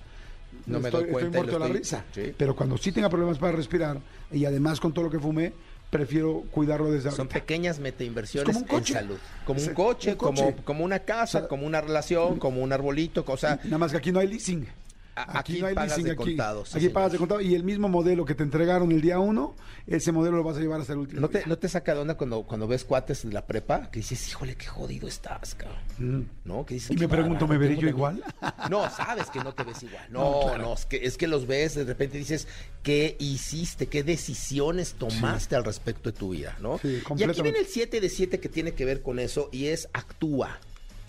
No 0.66 0.78
me 0.78 0.88
estoy, 0.90 1.04
doy 1.04 1.10
cuenta 1.12 1.38
estoy 1.38 1.40
muerto 1.40 1.52
de 1.54 1.58
la 1.58 1.66
estoy- 1.66 1.78
risa. 1.78 2.04
sí. 2.12 2.34
Pero 2.36 2.54
cuando 2.54 2.76
sí 2.76 2.92
tenga 2.92 3.08
problemas 3.08 3.38
para 3.38 3.52
respirar 3.56 3.98
y 4.30 4.44
además 4.44 4.78
con 4.78 4.92
todo 4.92 5.06
lo 5.06 5.10
que 5.10 5.18
fumé, 5.18 5.52
prefiero 5.92 6.44
cuidarlo 6.50 6.90
desde 6.90 7.10
Son 7.10 7.20
ahorita. 7.20 7.34
pequeñas 7.34 7.78
metainversiones 7.78 8.48
Es 8.56 8.62
como 8.62 8.64
un 8.74 8.80
coche. 8.80 8.94
en 8.94 8.98
salud. 9.00 9.18
Como 9.44 9.60
un 9.60 9.74
coche, 9.74 10.10
un 10.12 10.16
coche. 10.16 10.42
Como, 10.42 10.64
como 10.64 10.84
una 10.84 11.00
casa, 11.00 11.38
O 11.38 11.40
sea, 11.42 11.48
como 11.48 11.66
una 11.66 11.82
relación, 11.82 12.38
como 12.38 12.62
un 12.62 12.72
arbolito, 12.72 13.26
cosa. 13.26 13.60
Nada 13.64 13.76
más 13.78 13.90
que 13.92 13.98
aquí 13.98 14.10
no 14.10 14.18
hay 14.18 14.26
leasing. 14.28 14.66
Aquí 15.14 15.60
pagas 15.60 16.02
de 16.02 16.16
contado, 16.16 16.64
sí, 16.64 16.78
aquí 16.78 16.88
pagas 16.88 17.12
de 17.12 17.18
contado 17.18 17.40
y 17.40 17.54
el 17.54 17.64
mismo 17.64 17.88
modelo 17.88 18.24
que 18.24 18.34
te 18.34 18.42
entregaron 18.42 18.90
el 18.92 19.00
día 19.02 19.18
uno, 19.18 19.54
ese 19.86 20.10
modelo 20.10 20.38
lo 20.38 20.42
vas 20.42 20.56
a 20.56 20.60
llevar 20.60 20.80
hasta 20.80 20.94
el 20.94 21.00
último. 21.00 21.20
¿No 21.20 21.28
te, 21.28 21.38
día. 21.38 21.46
¿No 21.48 21.58
te 21.58 21.68
saca 21.68 21.94
de 21.94 22.00
onda 22.00 22.14
cuando, 22.16 22.42
cuando 22.44 22.66
ves 22.66 22.84
cuates 22.84 23.26
de 23.26 23.32
la 23.32 23.46
prepa 23.46 23.90
que 23.90 24.00
dices, 24.00 24.26
híjole, 24.28 24.54
qué 24.56 24.66
jodido 24.66 25.08
estás, 25.08 25.54
cabrón? 25.54 25.78
Mm. 25.98 26.22
¿No? 26.44 26.64
Dices, 26.68 26.90
Y 26.92 26.94
"Qué 26.96 27.00
me 27.02 27.08
pregunto, 27.08 27.46
¿me 27.46 27.58
veré 27.58 27.76
yo 27.76 27.88
igual? 27.88 28.16
vida". 28.16 28.56
No, 28.70 28.88
sabes 28.90 29.28
que 29.30 29.40
no 29.44 29.52
te 29.54 29.64
ves 29.64 29.82
igual. 29.82 30.06
No, 30.10 30.46
No, 30.46 30.58
no, 30.58 30.74
es, 30.74 30.86
que, 30.86 31.04
es 31.04 31.16
que 31.18 31.26
los 31.26 31.46
ves, 31.46 31.74
de 31.74 31.84
repente 31.84 32.16
dices, 32.16 32.48
¿qué 32.82 33.16
hiciste? 33.18 33.88
¿Qué 33.88 34.02
decisiones 34.02 34.94
tomaste 34.94 35.56
al 35.56 35.64
respecto 35.64 36.10
de 36.10 36.18
tu 36.18 36.30
vida? 36.30 36.56
¿no? 36.60 36.78
Sí, 36.78 37.02
y 37.18 37.22
aquí 37.24 37.42
viene 37.42 37.58
el 37.58 37.66
7 37.66 38.00
de 38.00 38.08
7 38.08 38.40
que 38.40 38.48
tiene 38.48 38.72
que 38.72 38.84
ver 38.84 39.02
con 39.02 39.18
eso 39.18 39.48
y 39.52 39.66
es 39.66 39.88
actúa. 39.92 40.58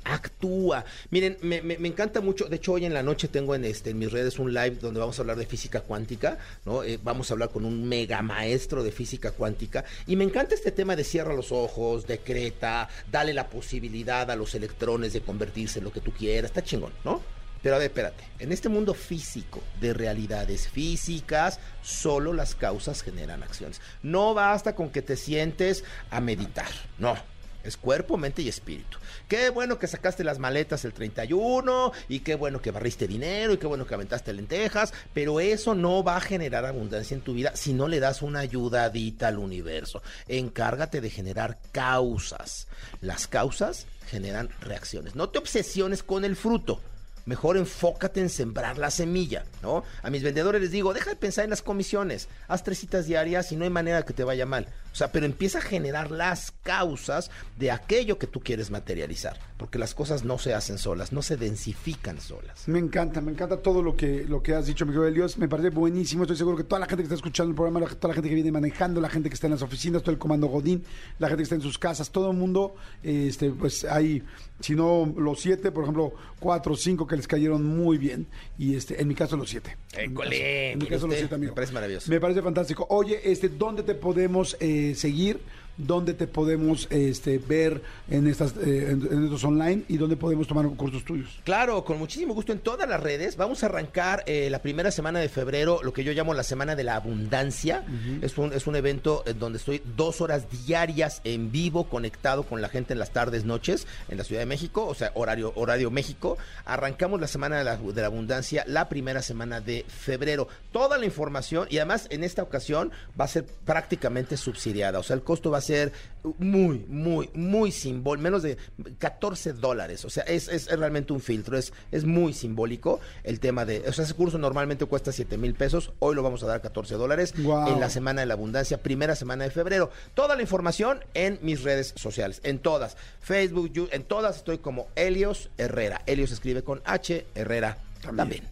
Actúa. 0.03 0.85
Miren, 1.09 1.37
me, 1.41 1.57
encanta 1.87 2.21
mucho. 2.21 2.45
De 2.45 2.57
hecho, 2.57 2.73
hoy 2.73 2.85
en 2.85 2.93
la 2.93 3.03
noche 3.03 3.27
tengo 3.27 3.55
en, 3.55 3.65
este, 3.65 3.91
en 3.91 3.99
mis 3.99 4.11
redes 4.11 4.39
un 4.39 4.53
live 4.53 4.77
donde 4.81 4.99
vamos 4.99 5.17
a 5.17 5.21
hablar 5.21 5.37
de 5.37 5.45
física 5.45 5.81
cuántica, 5.81 6.37
¿no? 6.65 6.83
Eh, 6.83 6.99
vamos 7.01 7.29
a 7.29 7.33
hablar 7.33 7.49
con 7.49 7.65
un 7.65 7.87
mega 7.87 8.21
maestro 8.21 8.83
de 8.83 8.91
física 8.91 9.31
cuántica. 9.31 9.85
Y 10.07 10.15
me 10.15 10.23
encanta 10.23 10.55
este 10.55 10.71
tema 10.71 10.95
de 10.95 11.03
cierra 11.03 11.33
los 11.33 11.51
ojos, 11.51 12.05
decreta, 12.07 12.89
dale 13.11 13.33
la 13.33 13.49
posibilidad 13.49 14.29
a 14.29 14.35
los 14.35 14.55
electrones 14.55 15.13
de 15.13 15.21
convertirse 15.21 15.79
en 15.79 15.85
lo 15.85 15.91
que 15.91 16.01
tú 16.01 16.11
quieras. 16.11 16.51
Está 16.51 16.63
chingón, 16.63 16.93
¿no? 17.03 17.21
Pero 17.63 17.75
a 17.75 17.79
ver, 17.79 17.87
espérate. 17.87 18.25
En 18.39 18.51
este 18.51 18.67
mundo 18.67 18.93
físico 18.93 19.61
de 19.79 19.93
realidades 19.93 20.67
físicas, 20.67 21.61
solo 21.81 22.33
las 22.33 22.55
causas 22.55 23.01
generan 23.01 23.41
acciones. 23.41 23.79
No 24.03 24.33
basta 24.33 24.75
con 24.75 24.89
que 24.89 25.01
te 25.01 25.15
sientes 25.15 25.85
a 26.11 26.19
meditar. 26.19 26.67
No. 26.99 27.15
Es 27.63 27.77
cuerpo, 27.77 28.17
mente 28.17 28.41
y 28.41 28.49
espíritu. 28.49 28.97
Qué 29.27 29.49
bueno 29.49 29.79
que 29.79 29.87
sacaste 29.87 30.23
las 30.23 30.39
maletas 30.39 30.83
el 30.85 30.93
31 30.93 31.91
y 32.09 32.19
qué 32.19 32.35
bueno 32.35 32.61
que 32.61 32.71
barriste 32.71 33.07
dinero 33.07 33.53
y 33.53 33.57
qué 33.57 33.67
bueno 33.67 33.87
que 33.87 33.93
aventaste 33.93 34.33
lentejas, 34.33 34.93
pero 35.13 35.39
eso 35.39 35.73
no 35.73 36.03
va 36.03 36.17
a 36.17 36.21
generar 36.21 36.65
abundancia 36.65 37.15
en 37.15 37.21
tu 37.21 37.33
vida 37.33 37.55
si 37.55 37.73
no 37.73 37.87
le 37.87 37.99
das 37.99 38.21
una 38.21 38.39
ayudadita 38.39 39.29
al 39.29 39.37
universo. 39.37 40.03
Encárgate 40.27 40.99
de 40.99 41.09
generar 41.09 41.59
causas. 41.71 42.67
Las 43.01 43.27
causas 43.27 43.87
generan 44.07 44.49
reacciones. 44.59 45.15
No 45.15 45.29
te 45.29 45.39
obsesiones 45.39 46.03
con 46.03 46.25
el 46.25 46.35
fruto. 46.35 46.81
Mejor 47.25 47.55
enfócate 47.55 48.19
en 48.19 48.29
sembrar 48.29 48.77
la 48.77 48.91
semilla, 48.91 49.45
¿no? 49.61 49.85
A 50.01 50.09
mis 50.09 50.23
vendedores 50.23 50.61
les 50.61 50.71
digo, 50.71 50.93
deja 50.93 51.11
de 51.11 51.15
pensar 51.15 51.45
en 51.45 51.51
las 51.51 51.61
comisiones, 51.61 52.27
haz 52.49 52.63
tres 52.63 52.79
citas 52.79 53.05
diarias 53.05 53.49
y 53.53 53.55
no 53.55 53.63
hay 53.63 53.69
manera 53.69 54.03
que 54.03 54.11
te 54.11 54.25
vaya 54.25 54.45
mal. 54.45 54.67
O 54.93 54.95
sea, 54.95 55.11
pero 55.11 55.25
empieza 55.25 55.57
a 55.57 55.61
generar 55.61 56.11
las 56.11 56.51
causas 56.63 57.31
de 57.57 57.71
aquello 57.71 58.19
que 58.19 58.27
tú 58.27 58.41
quieres 58.41 58.69
materializar, 58.69 59.39
porque 59.57 59.79
las 59.79 59.95
cosas 59.95 60.23
no 60.23 60.37
se 60.37 60.53
hacen 60.53 60.77
solas, 60.77 61.11
no 61.11 61.21
se 61.23 61.35
densifican 61.35 62.21
solas. 62.21 62.67
Me 62.67 62.77
encanta, 62.79 63.19
me 63.19 63.31
encanta 63.31 63.57
todo 63.57 63.81
lo 63.81 63.95
que, 63.95 64.23
lo 64.27 64.43
que 64.43 64.53
has 64.53 64.67
dicho, 64.67 64.85
mi 64.85 64.91
querido 64.93 65.09
Dios. 65.11 65.37
Me 65.39 65.49
parece 65.49 65.69
buenísimo. 65.71 66.23
Estoy 66.23 66.37
seguro 66.37 66.57
que 66.57 66.63
toda 66.63 66.79
la 66.79 66.85
gente 66.85 66.97
que 67.01 67.03
está 67.07 67.15
escuchando 67.15 67.49
el 67.49 67.55
programa, 67.55 67.79
toda 67.95 68.09
la 68.09 68.13
gente 68.13 68.29
que 68.29 68.35
viene 68.35 68.51
manejando, 68.51 69.01
la 69.01 69.09
gente 69.09 69.29
que 69.29 69.33
está 69.35 69.47
en 69.47 69.53
las 69.53 69.61
oficinas, 69.63 70.01
todo 70.03 70.11
el 70.11 70.17
comando 70.19 70.47
Godín, 70.47 70.83
la 71.19 71.27
gente 71.27 71.37
que 71.41 71.43
está 71.43 71.55
en 71.55 71.61
sus 71.61 71.79
casas, 71.79 72.11
todo 72.11 72.29
el 72.31 72.37
mundo, 72.37 72.75
este, 73.01 73.49
pues 73.49 73.85
hay, 73.85 74.21
si 74.59 74.75
no 74.75 75.11
los 75.17 75.39
siete, 75.41 75.71
por 75.71 75.83
ejemplo, 75.85 76.13
cuatro 76.39 76.73
o 76.73 76.77
cinco 76.77 77.07
que 77.07 77.15
les 77.15 77.27
cayeron 77.27 77.65
muy 77.65 77.97
bien. 77.97 78.27
Y 78.59 78.75
este, 78.75 79.01
en 79.01 79.07
mi 79.07 79.15
caso, 79.15 79.35
los 79.37 79.49
siete. 79.49 79.75
En 79.93 80.11
mi 80.11 80.15
caso- 80.17 80.23
École, 80.29 80.71
En 80.73 80.77
mi 80.77 80.83
mire 80.85 80.95
caso, 80.97 81.07
los 81.07 81.15
siete, 81.17 81.33
amigo. 81.35 81.51
me 81.51 81.55
parece 81.55 81.73
maravilloso. 81.73 82.11
Me 82.11 82.19
parece 82.19 82.41
fantástico. 82.43 82.85
Oye, 82.89 83.19
este, 83.31 83.49
¿dónde 83.49 83.81
te 83.83 83.95
podemos 83.95 84.55
eh, 84.59 84.81
seguir? 84.95 85.37
¿Dónde 85.77 86.13
te 86.13 86.27
podemos 86.27 86.87
este, 86.91 87.39
ver 87.39 87.81
en 88.09 88.27
estas 88.27 88.51
eh, 88.57 88.91
en, 88.91 89.07
en 89.11 89.23
estos 89.23 89.43
online? 89.43 89.83
¿Y 89.87 89.97
dónde 89.97 90.15
podemos 90.15 90.47
tomar 90.47 90.67
cursos 90.75 91.03
tuyos? 91.03 91.39
Claro, 91.43 91.83
con 91.83 91.97
muchísimo 91.97 92.33
gusto 92.33 92.51
en 92.51 92.59
todas 92.59 92.87
las 92.87 93.01
redes. 93.01 93.37
Vamos 93.37 93.63
a 93.63 93.65
arrancar 93.65 94.23
eh, 94.27 94.49
la 94.49 94.61
primera 94.61 94.91
semana 94.91 95.19
de 95.19 95.29
febrero, 95.29 95.79
lo 95.83 95.91
que 95.91 96.03
yo 96.03 96.11
llamo 96.13 96.33
la 96.33 96.43
Semana 96.43 96.75
de 96.75 96.83
la 96.83 96.95
Abundancia. 96.95 97.83
es, 98.21 98.37
un, 98.37 98.53
es 98.53 98.67
un 98.67 98.75
evento 98.75 99.23
en 99.25 99.39
donde 99.39 99.57
estoy 99.57 99.81
dos 99.97 100.21
horas 100.21 100.45
diarias 100.65 101.21
en 101.23 101.51
vivo, 101.51 101.85
conectado 101.85 102.43
con 102.43 102.61
la 102.61 102.69
gente 102.69 102.93
en 102.93 102.99
las 102.99 103.11
tardes, 103.11 103.45
noches, 103.45 103.87
en 104.09 104.17
la 104.17 104.23
Ciudad 104.23 104.41
de 104.41 104.45
México, 104.45 104.85
o 104.85 104.93
sea, 104.93 105.11
horario, 105.15 105.53
horario 105.55 105.89
México. 105.89 106.37
Arrancamos 106.65 107.19
la 107.19 107.27
Semana 107.27 107.57
de 107.57 107.63
la, 107.63 107.77
de 107.77 108.01
la 108.01 108.07
Abundancia 108.07 108.63
la 108.67 108.89
primera 108.89 109.21
semana 109.21 109.59
de 109.59 109.85
febrero. 109.87 110.47
Toda 110.71 110.97
la 110.97 111.05
información, 111.05 111.67
y 111.69 111.77
además 111.77 112.07
en 112.11 112.23
esta 112.23 112.43
ocasión 112.43 112.91
va 113.19 113.25
a 113.25 113.29
ser 113.29 113.45
prácticamente 113.65 114.37
subsidiada, 114.37 114.99
o 114.99 115.03
sea, 115.03 115.15
el 115.15 115.23
costo 115.23 115.49
va 115.49 115.57
a 115.57 115.61
ser 115.63 115.91
muy, 116.37 116.85
muy, 116.87 117.29
muy 117.33 117.71
simbólico, 117.71 118.23
menos 118.23 118.43
de 118.43 118.57
14 118.99 119.53
dólares. 119.53 120.05
O 120.05 120.09
sea, 120.09 120.23
es, 120.23 120.47
es, 120.47 120.67
es 120.67 120.79
realmente 120.79 121.11
un 121.11 121.19
filtro, 121.19 121.57
es, 121.57 121.73
es 121.91 122.05
muy 122.05 122.33
simbólico 122.33 122.99
el 123.23 123.39
tema 123.39 123.65
de, 123.65 123.83
o 123.87 123.91
sea, 123.91 124.05
ese 124.05 124.13
curso 124.13 124.37
normalmente 124.37 124.85
cuesta 124.85 125.11
7 125.11 125.37
mil 125.37 125.53
pesos, 125.55 125.91
hoy 125.99 126.15
lo 126.15 126.23
vamos 126.23 126.41
a 126.43 126.45
dar 126.47 126.61
14 126.61 126.95
dólares 126.95 127.33
en 127.73 127.79
la 127.79 127.89
Semana 127.89 128.21
de 128.21 128.27
la 128.27 128.35
Abundancia, 128.35 128.81
primera 128.81 129.15
semana 129.15 129.43
de 129.43 129.49
febrero. 129.51 129.89
Toda 130.13 130.35
la 130.35 130.41
información 130.41 130.99
en 131.13 131.39
mis 131.41 131.63
redes 131.63 131.93
sociales, 131.97 132.39
en 132.43 132.59
todas, 132.59 132.95
Facebook, 133.19 133.71
You- 133.73 133.89
en 133.91 134.03
todas 134.03 134.37
estoy 134.37 134.59
como 134.59 134.87
Helios 134.95 135.49
Herrera. 135.57 136.01
Helios 136.05 136.31
escribe 136.31 136.63
con 136.63 136.81
H, 136.85 137.25
Herrera 137.35 137.77
también. 138.15 138.43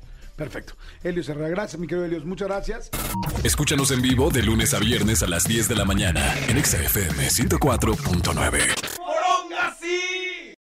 Perfecto. 0.41 0.73
Helios 1.03 1.29
Herrera, 1.29 1.49
gracias, 1.49 1.79
mi 1.79 1.85
querido 1.85 2.03
Helios. 2.03 2.25
Muchas 2.25 2.47
gracias. 2.47 2.89
Escúchanos 3.43 3.91
en 3.91 4.01
vivo 4.01 4.31
de 4.31 4.41
lunes 4.41 4.73
a 4.73 4.79
viernes 4.79 5.21
a 5.21 5.27
las 5.27 5.43
10 5.43 5.67
de 5.67 5.75
la 5.75 5.85
mañana 5.85 6.33
en 6.47 6.57
Exa 6.57 6.81
FM 6.81 7.27
104.9. 7.27 8.90